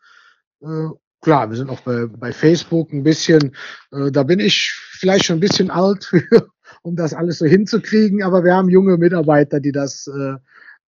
Äh, 0.62 0.94
klar, 1.20 1.50
wir 1.50 1.56
sind 1.56 1.70
auch 1.70 1.80
bei, 1.80 2.06
bei 2.06 2.32
Facebook 2.32 2.92
ein 2.92 3.02
bisschen, 3.02 3.54
äh, 3.92 4.10
da 4.10 4.22
bin 4.22 4.40
ich 4.40 4.72
vielleicht 4.92 5.26
schon 5.26 5.36
ein 5.38 5.40
bisschen 5.40 5.70
alt 5.70 6.04
für, 6.04 6.48
um 6.82 6.96
das 6.96 7.14
alles 7.14 7.38
so 7.38 7.46
hinzukriegen, 7.46 8.22
aber 8.22 8.44
wir 8.44 8.54
haben 8.54 8.68
junge 8.68 8.96
Mitarbeiter, 8.96 9.60
die 9.60 9.72
das 9.72 10.06
äh, 10.06 10.36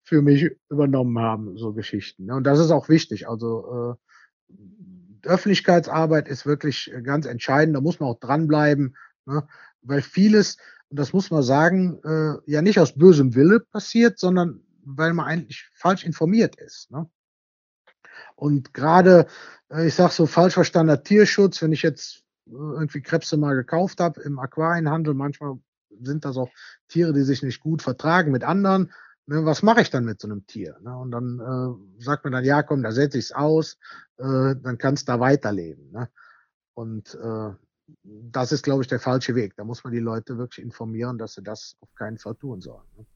für 0.02 0.22
mich 0.22 0.50
übernommen 0.70 1.18
haben, 1.18 1.56
so 1.56 1.72
Geschichten. 1.72 2.26
Ne? 2.26 2.36
Und 2.36 2.44
das 2.44 2.60
ist 2.60 2.70
auch 2.70 2.88
wichtig. 2.88 3.28
Also 3.28 3.96
äh, 4.52 5.26
Öffentlichkeitsarbeit 5.26 6.28
ist 6.28 6.46
wirklich 6.46 6.92
ganz 7.02 7.26
entscheidend, 7.26 7.74
da 7.74 7.80
muss 7.80 7.98
man 7.98 8.10
auch 8.10 8.20
dranbleiben, 8.20 8.96
ne? 9.26 9.46
weil 9.82 10.02
vieles, 10.02 10.58
und 10.88 11.00
das 11.00 11.12
muss 11.12 11.32
man 11.32 11.42
sagen, 11.42 11.98
äh, 12.04 12.34
ja 12.46 12.62
nicht 12.62 12.78
aus 12.78 12.94
bösem 12.94 13.34
Wille 13.34 13.58
passiert, 13.58 14.20
sondern 14.20 14.60
weil 14.86 15.12
man 15.12 15.26
eigentlich 15.26 15.68
falsch 15.74 16.04
informiert 16.04 16.56
ist. 16.56 16.90
Ne? 16.90 17.10
Und 18.34 18.74
gerade, 18.74 19.26
äh, 19.70 19.86
ich 19.86 19.94
sag 19.94 20.12
so 20.12 20.26
falsch 20.26 20.54
verstandener 20.54 21.02
Tierschutz, 21.02 21.62
wenn 21.62 21.72
ich 21.72 21.82
jetzt 21.82 22.24
äh, 22.46 22.52
irgendwie 22.52 23.02
Krebse 23.02 23.36
mal 23.36 23.54
gekauft 23.54 24.00
habe 24.00 24.20
im 24.22 24.38
Aquarienhandel, 24.38 25.14
manchmal 25.14 25.58
sind 26.00 26.24
das 26.24 26.36
auch 26.36 26.50
Tiere, 26.88 27.12
die 27.12 27.22
sich 27.22 27.42
nicht 27.42 27.60
gut 27.60 27.82
vertragen 27.82 28.32
mit 28.32 28.44
anderen. 28.44 28.92
Ne, 29.26 29.44
was 29.44 29.62
mache 29.62 29.80
ich 29.80 29.90
dann 29.90 30.04
mit 30.04 30.20
so 30.20 30.28
einem 30.28 30.46
Tier? 30.46 30.76
Ne? 30.82 30.96
Und 30.96 31.10
dann 31.10 31.40
äh, 31.40 32.02
sagt 32.02 32.24
man 32.24 32.32
dann, 32.32 32.44
ja, 32.44 32.62
komm, 32.62 32.82
da 32.82 32.92
setze 32.92 33.18
ich 33.18 33.26
es 33.26 33.32
aus, 33.32 33.76
äh, 34.18 34.54
dann 34.62 34.78
kannst 34.78 35.08
du 35.08 35.12
da 35.12 35.20
weiterleben. 35.20 35.90
Ne? 35.90 36.08
Und 36.74 37.14
äh, 37.14 37.50
das 38.02 38.52
ist, 38.52 38.62
glaube 38.62 38.82
ich, 38.82 38.88
der 38.88 39.00
falsche 39.00 39.34
Weg. 39.34 39.56
Da 39.56 39.64
muss 39.64 39.82
man 39.82 39.92
die 39.92 39.98
Leute 39.98 40.38
wirklich 40.38 40.64
informieren, 40.64 41.18
dass 41.18 41.34
sie 41.34 41.42
das 41.42 41.76
auf 41.80 41.92
keinen 41.94 42.18
Fall 42.18 42.34
tun 42.36 42.60
sollen. 42.60 42.86
Ne? 42.96 43.06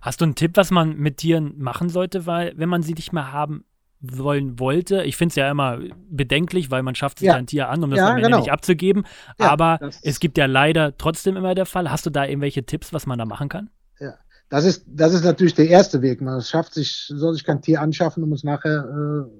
Hast 0.00 0.20
du 0.20 0.24
einen 0.24 0.34
Tipp, 0.34 0.56
was 0.56 0.70
man 0.70 0.96
mit 0.96 1.18
Tieren 1.18 1.58
machen 1.58 1.88
sollte, 1.88 2.26
weil 2.26 2.56
wenn 2.56 2.68
man 2.68 2.82
sie 2.82 2.94
nicht 2.94 3.12
mehr 3.12 3.32
haben 3.32 3.64
wollen 4.12 4.58
wollte. 4.58 5.02
Ich 5.04 5.16
finde 5.16 5.30
es 5.30 5.36
ja 5.36 5.50
immer 5.50 5.78
bedenklich, 6.08 6.70
weil 6.70 6.82
man 6.82 6.94
schafft 6.94 7.18
sich 7.18 7.26
ja. 7.26 7.34
ein 7.34 7.46
Tier 7.46 7.68
an, 7.68 7.82
um 7.82 7.90
das 7.90 7.98
ja, 7.98 8.08
am 8.08 8.16
Ende 8.16 8.28
genau. 8.28 8.38
nicht 8.38 8.52
abzugeben. 8.52 9.06
Ja, 9.38 9.50
Aber 9.50 9.78
es 10.02 10.20
gibt 10.20 10.38
ja 10.38 10.46
leider 10.46 10.96
trotzdem 10.96 11.36
immer 11.36 11.54
der 11.54 11.66
Fall. 11.66 11.90
Hast 11.90 12.06
du 12.06 12.10
da 12.10 12.24
irgendwelche 12.24 12.64
Tipps, 12.64 12.92
was 12.92 13.06
man 13.06 13.18
da 13.18 13.24
machen 13.24 13.48
kann? 13.48 13.70
Ja, 14.00 14.14
das 14.48 14.64
ist, 14.64 14.84
das 14.86 15.14
ist 15.14 15.24
natürlich 15.24 15.54
der 15.54 15.68
erste 15.68 16.02
Weg. 16.02 16.20
Man 16.20 16.40
schafft 16.42 16.74
sich, 16.74 17.06
soll 17.08 17.34
sich 17.34 17.44
kein 17.44 17.62
Tier 17.62 17.80
anschaffen, 17.80 18.22
um 18.22 18.32
es 18.32 18.44
nachher 18.44 18.84
äh, 18.84 19.30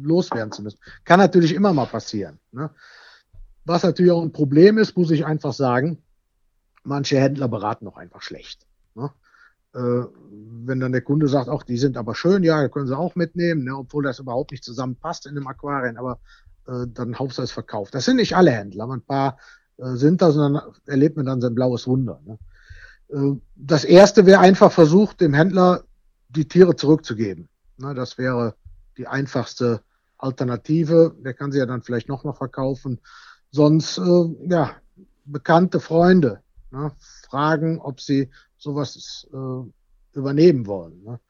loswerden 0.00 0.52
zu 0.52 0.62
müssen. 0.62 0.78
Kann 1.04 1.18
natürlich 1.18 1.54
immer 1.54 1.72
mal 1.72 1.86
passieren. 1.86 2.38
Ne? 2.52 2.70
Was 3.64 3.82
natürlich 3.82 4.12
auch 4.12 4.22
ein 4.22 4.32
Problem 4.32 4.78
ist, 4.78 4.96
muss 4.96 5.10
ich 5.10 5.26
einfach 5.26 5.52
sagen, 5.52 5.98
manche 6.84 7.18
Händler 7.18 7.48
beraten 7.48 7.88
auch 7.88 7.96
einfach 7.96 8.22
schlecht. 8.22 8.66
Äh, 9.76 10.06
wenn 10.64 10.80
dann 10.80 10.92
der 10.92 11.02
Kunde 11.02 11.28
sagt, 11.28 11.48
auch 11.48 11.62
die 11.62 11.76
sind 11.76 11.96
aber 11.96 12.14
schön, 12.14 12.42
ja, 12.42 12.68
können 12.68 12.86
sie 12.86 12.96
auch 12.96 13.14
mitnehmen, 13.14 13.64
ne, 13.64 13.76
obwohl 13.76 14.02
das 14.02 14.18
überhaupt 14.18 14.50
nicht 14.50 14.64
zusammenpasst 14.64 15.26
in 15.26 15.34
dem 15.34 15.46
Aquarien, 15.46 15.96
aber 15.96 16.18
äh, 16.66 16.86
dann 16.92 17.18
Hauptsache 17.18 17.44
es 17.44 17.52
verkauft. 17.52 17.94
Das 17.94 18.04
sind 18.04 18.16
nicht 18.16 18.36
alle 18.36 18.50
Händler, 18.50 18.88
ein 18.90 19.02
paar 19.02 19.38
äh, 19.76 19.94
sind 19.94 20.22
das 20.22 20.36
und 20.36 20.54
dann 20.54 20.62
erlebt 20.86 21.16
man 21.16 21.26
dann 21.26 21.40
sein 21.40 21.54
blaues 21.54 21.86
Wunder. 21.86 22.20
Ne. 22.24 22.38
Äh, 23.08 23.38
das 23.54 23.84
erste 23.84 24.26
wäre 24.26 24.40
einfach 24.40 24.72
versucht, 24.72 25.20
dem 25.20 25.34
Händler 25.34 25.84
die 26.28 26.48
Tiere 26.48 26.74
zurückzugeben. 26.74 27.48
Ne, 27.76 27.94
das 27.94 28.18
wäre 28.18 28.54
die 28.96 29.06
einfachste 29.06 29.82
Alternative. 30.18 31.14
Der 31.24 31.34
kann 31.34 31.52
sie 31.52 31.58
ja 31.58 31.66
dann 31.66 31.82
vielleicht 31.82 32.08
nochmal 32.08 32.34
verkaufen. 32.34 32.98
Sonst, 33.50 33.98
äh, 33.98 34.48
ja, 34.48 34.72
bekannte 35.24 35.80
Freunde 35.80 36.40
ne, 36.70 36.92
fragen, 37.28 37.78
ob 37.78 38.00
sie 38.00 38.30
sowas 38.66 39.26
äh, 39.32 40.18
übernehmen 40.18 40.66
wollen. 40.66 41.02
Ne? 41.04 41.20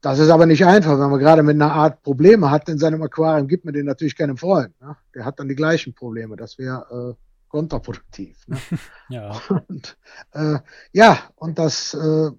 Das 0.00 0.18
ist 0.18 0.30
aber 0.30 0.46
nicht 0.46 0.64
einfach, 0.64 0.98
wenn 0.98 1.10
man 1.10 1.20
gerade 1.20 1.42
mit 1.42 1.54
einer 1.54 1.72
Art 1.72 2.02
Probleme 2.02 2.50
hat 2.50 2.68
in 2.68 2.78
seinem 2.78 3.02
Aquarium, 3.02 3.48
gibt 3.48 3.64
man 3.64 3.74
den 3.74 3.86
natürlich 3.86 4.16
keinem 4.16 4.36
Freund. 4.36 4.78
Ne? 4.80 4.96
Der 5.14 5.24
hat 5.24 5.38
dann 5.38 5.48
die 5.48 5.54
gleichen 5.54 5.94
Probleme. 5.94 6.36
Das 6.36 6.58
wäre 6.58 7.16
äh, 7.16 7.48
kontraproduktiv. 7.48 8.46
Ne? 8.48 8.58
ja. 9.10 9.40
Und, 9.48 9.96
äh, 10.32 10.58
ja, 10.92 11.18
und 11.36 11.58
das 11.58 11.94
äh, 11.94 12.30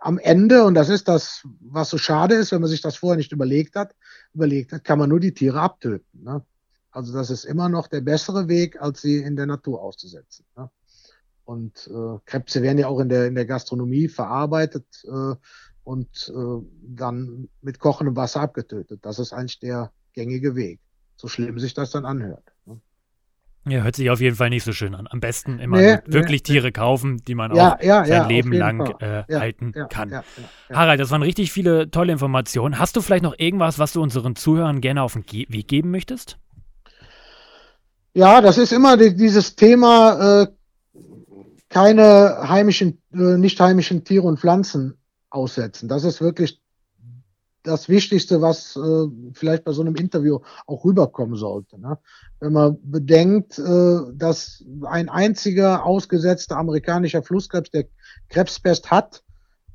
am 0.00 0.18
Ende, 0.18 0.64
und 0.64 0.74
das 0.74 0.88
ist 0.88 1.08
das, 1.08 1.42
was 1.60 1.90
so 1.90 1.98
schade 1.98 2.34
ist, 2.34 2.52
wenn 2.52 2.60
man 2.60 2.70
sich 2.70 2.80
das 2.80 2.96
vorher 2.96 3.16
nicht 3.16 3.32
überlegt 3.32 3.74
hat, 3.74 3.94
überlegt 4.34 4.72
hat, 4.72 4.84
kann 4.84 4.98
man 4.98 5.08
nur 5.08 5.20
die 5.20 5.34
Tiere 5.34 5.60
abtöten. 5.60 6.22
Ne? 6.22 6.44
Also 6.90 7.12
das 7.12 7.30
ist 7.30 7.44
immer 7.44 7.68
noch 7.68 7.88
der 7.88 8.00
bessere 8.00 8.48
Weg, 8.48 8.80
als 8.80 9.02
sie 9.02 9.18
in 9.18 9.36
der 9.36 9.46
Natur 9.46 9.82
auszusetzen. 9.82 10.44
Ne? 10.56 10.70
Und 11.48 11.88
äh, 11.90 12.18
Krebse 12.26 12.60
werden 12.60 12.76
ja 12.76 12.88
auch 12.88 13.00
in 13.00 13.08
der, 13.08 13.26
in 13.26 13.34
der 13.34 13.46
Gastronomie 13.46 14.08
verarbeitet 14.08 14.84
äh, 15.04 15.34
und 15.82 16.30
äh, 16.36 16.62
dann 16.82 17.48
mit 17.62 17.78
kochendem 17.78 18.16
Wasser 18.16 18.42
abgetötet. 18.42 19.00
Das 19.00 19.18
ist 19.18 19.32
eigentlich 19.32 19.58
der 19.58 19.90
gängige 20.12 20.56
Weg. 20.56 20.78
So 21.16 21.26
schlimm 21.26 21.58
sich 21.58 21.72
das 21.72 21.90
dann 21.90 22.04
anhört. 22.04 22.44
Ne? 22.66 22.78
Ja, 23.66 23.82
hört 23.82 23.96
sich 23.96 24.10
auf 24.10 24.20
jeden 24.20 24.36
Fall 24.36 24.50
nicht 24.50 24.62
so 24.62 24.72
schön 24.72 24.94
an. 24.94 25.08
Am 25.10 25.20
besten 25.20 25.58
immer 25.58 25.78
nee, 25.78 25.98
wirklich 26.04 26.42
nee, 26.42 26.52
Tiere 26.52 26.66
nee. 26.66 26.72
kaufen, 26.72 27.22
die 27.26 27.34
man 27.34 27.56
ja, 27.56 27.76
auch 27.76 27.82
ja, 27.82 28.04
sein 28.04 28.12
ja, 28.12 28.26
Leben 28.26 28.52
lang 28.52 28.86
äh, 29.00 29.24
halten 29.32 29.72
kann. 29.88 30.20
Harald, 30.70 31.00
das 31.00 31.10
waren 31.10 31.22
richtig 31.22 31.50
viele 31.50 31.90
tolle 31.90 32.12
Informationen. 32.12 32.78
Hast 32.78 32.94
du 32.94 33.00
vielleicht 33.00 33.24
noch 33.24 33.38
irgendwas, 33.38 33.78
was 33.78 33.94
du 33.94 34.02
unseren 34.02 34.36
Zuhörern 34.36 34.82
gerne 34.82 35.02
auf 35.02 35.14
den 35.14 35.22
Ge 35.22 35.46
Weg 35.48 35.66
geben 35.66 35.92
möchtest? 35.92 36.36
Ja, 38.12 38.42
das 38.42 38.58
ist 38.58 38.72
immer 38.72 38.98
die, 38.98 39.16
dieses 39.16 39.54
Thema, 39.54 40.42
äh, 40.42 40.46
keine 41.68 42.48
heimischen, 42.48 43.02
äh, 43.12 43.36
nicht 43.36 43.60
heimischen 43.60 44.04
Tiere 44.04 44.26
und 44.26 44.40
Pflanzen 44.40 44.94
aussetzen. 45.30 45.88
Das 45.88 46.04
ist 46.04 46.20
wirklich 46.20 46.60
das 47.62 47.88
Wichtigste, 47.88 48.40
was 48.40 48.76
äh, 48.76 49.06
vielleicht 49.34 49.64
bei 49.64 49.72
so 49.72 49.82
einem 49.82 49.94
Interview 49.94 50.40
auch 50.66 50.84
rüberkommen 50.84 51.36
sollte. 51.36 51.78
Ne? 51.78 51.98
Wenn 52.40 52.52
man 52.52 52.78
bedenkt, 52.82 53.58
äh, 53.58 53.98
dass 54.14 54.64
ein 54.86 55.08
einziger 55.08 55.84
ausgesetzter 55.84 56.56
amerikanischer 56.56 57.22
Flusskrebs, 57.22 57.70
der 57.70 57.84
Krebspest 58.28 58.90
hat, 58.90 59.22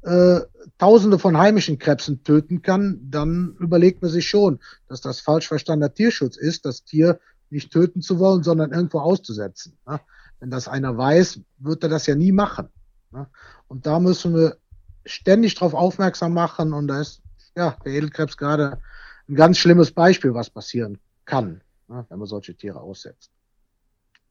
äh, 0.01 0.41
Tausende 0.77 1.19
von 1.19 1.37
heimischen 1.37 1.77
Krebsen 1.77 2.23
töten 2.23 2.61
kann, 2.61 2.99
dann 3.09 3.55
überlegt 3.59 4.01
man 4.01 4.09
sich 4.09 4.27
schon, 4.27 4.59
dass 4.87 5.01
das 5.01 5.19
falsch 5.19 5.47
verstandener 5.47 5.93
Tierschutz 5.93 6.37
ist, 6.37 6.65
das 6.65 6.83
Tier 6.83 7.19
nicht 7.49 7.71
töten 7.71 8.01
zu 8.01 8.17
wollen, 8.17 8.43
sondern 8.43 8.71
irgendwo 8.71 8.99
auszusetzen. 8.99 9.77
Ne? 9.85 9.99
Wenn 10.43 10.49
das 10.49 10.67
einer 10.67 10.97
weiß, 10.97 11.39
wird 11.59 11.83
er 11.83 11.89
das 11.89 12.05
ja 12.05 12.15
nie 12.15 12.33
machen. 12.33 12.67
Ne? 13.11 13.27
Und 13.69 13.85
da 13.85 14.01
müssen 14.01 14.35
wir 14.35 14.57
ständig 15.05 15.55
darauf 15.55 15.73
aufmerksam 15.73 16.33
machen. 16.33 16.73
Und 16.73 16.89
da 16.89 16.99
ist 16.99 17.21
ja 17.55 17.77
der 17.85 17.93
Edelkrebs 17.93 18.35
gerade 18.35 18.81
ein 19.29 19.35
ganz 19.35 19.57
schlimmes 19.57 19.93
Beispiel, 19.93 20.33
was 20.33 20.49
passieren 20.49 20.99
kann, 21.23 21.61
ne? 21.87 22.05
wenn 22.09 22.19
man 22.19 22.27
solche 22.27 22.53
Tiere 22.55 22.81
aussetzt. 22.81 23.31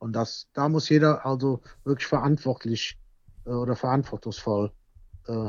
Und 0.01 0.12
das, 0.12 0.48
da 0.53 0.68
muss 0.68 0.90
jeder 0.90 1.25
also 1.25 1.62
wirklich 1.85 2.07
verantwortlich 2.07 2.98
äh, 3.46 3.48
oder 3.48 3.75
verantwortungsvoll 3.75 4.70
äh, 5.29 5.48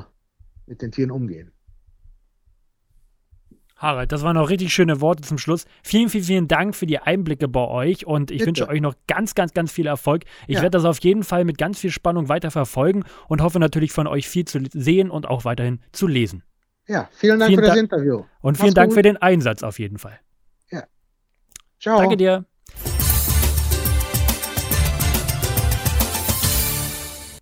mit 0.65 0.81
den 0.81 0.93
Tieren 0.93 1.11
umgehen. 1.11 1.51
Harald, 3.83 4.13
das 4.13 4.23
waren 4.23 4.35
noch 4.35 4.49
richtig 4.49 4.73
schöne 4.73 5.01
Worte 5.01 5.23
zum 5.23 5.37
Schluss. 5.37 5.65
Vielen, 5.83 6.09
vielen, 6.09 6.23
vielen 6.23 6.47
Dank 6.47 6.73
für 6.73 6.85
die 6.85 6.99
Einblicke 6.99 7.49
bei 7.49 7.67
euch 7.67 8.07
und 8.07 8.31
ich 8.31 8.37
Bitte. 8.37 8.47
wünsche 8.47 8.67
euch 8.69 8.79
noch 8.79 8.95
ganz, 9.07 9.35
ganz, 9.35 9.53
ganz 9.53 9.73
viel 9.73 9.87
Erfolg. 9.87 10.23
Ich 10.47 10.55
ja. 10.55 10.61
werde 10.61 10.77
das 10.77 10.85
auf 10.85 10.99
jeden 10.99 11.23
Fall 11.23 11.43
mit 11.43 11.57
ganz 11.57 11.79
viel 11.79 11.91
Spannung 11.91 12.29
weiter 12.29 12.49
verfolgen 12.49 13.03
und 13.27 13.41
hoffe 13.41 13.59
natürlich 13.59 13.91
von 13.91 14.07
euch 14.07 14.29
viel 14.29 14.45
zu 14.45 14.61
sehen 14.71 15.11
und 15.11 15.27
auch 15.27 15.43
weiterhin 15.43 15.81
zu 15.91 16.07
lesen. 16.07 16.43
Ja, 16.87 17.09
vielen 17.11 17.39
Dank 17.39 17.49
vielen 17.49 17.59
für 17.59 17.65
das 17.67 17.75
da 17.75 17.79
Interview. 17.81 18.17
Und 18.41 18.53
Mach's 18.53 18.61
vielen 18.61 18.73
Dank 18.73 18.89
gut. 18.89 18.95
für 18.95 19.01
den 19.01 19.17
Einsatz 19.17 19.63
auf 19.63 19.79
jeden 19.79 19.97
Fall. 19.97 20.17
Ja. 20.71 20.83
Ciao. 21.77 21.99
Danke 21.99 22.15
dir. 22.15 22.45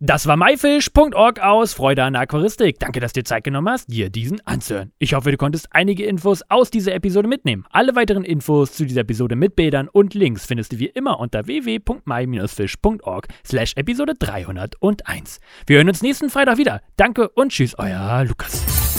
Das 0.04 0.26
war 0.26 0.36
myfish.org 0.36 1.40
aus 1.42 1.74
Freude 1.74 2.04
an 2.04 2.14
der 2.14 2.24
Aquaristik. 2.24 2.80
Danke, 2.80 3.00
dass 3.00 3.14
du 3.14 3.20
dir 3.20 3.24
Zeit 3.24 3.44
genommen 3.44 3.70
hast, 3.70 3.86
dir 3.86 4.10
diesen 4.10 4.42
anzuhören. 4.48 4.92
Ich 4.98 5.14
hoffe, 5.14 5.30
du 5.30 5.38
konntest 5.38 5.68
einige 5.70 6.06
Infos 6.06 6.42
aus 6.50 6.72
dieser 6.72 6.96
Episode 6.96 7.28
mitnehmen. 7.28 7.66
Alle 7.70 7.96
weiteren 7.96 8.24
Infos 8.24 8.72
zu 8.72 8.86
dieser 8.86 9.02
Episode 9.02 9.36
mit 9.36 9.56
Bildern 9.56 9.88
und 9.88 10.16
Links 10.16 10.48
findest 10.48 10.74
du 10.74 10.80
wie 10.80 10.88
immer 10.88 11.20
unter 11.20 11.46
www.my-fish.org 11.46 13.28
slash 13.46 13.74
Episode 13.76 14.16
301. 14.18 15.40
Wir 15.68 15.78
hören 15.78 15.90
uns 15.90 16.02
nächsten 16.02 16.32
Freitag 16.32 16.58
wieder. 16.58 16.82
Danke 16.98 17.30
und 17.30 17.52
tschüss, 17.52 17.78
euer 17.78 18.26
Lukas. 18.26 18.91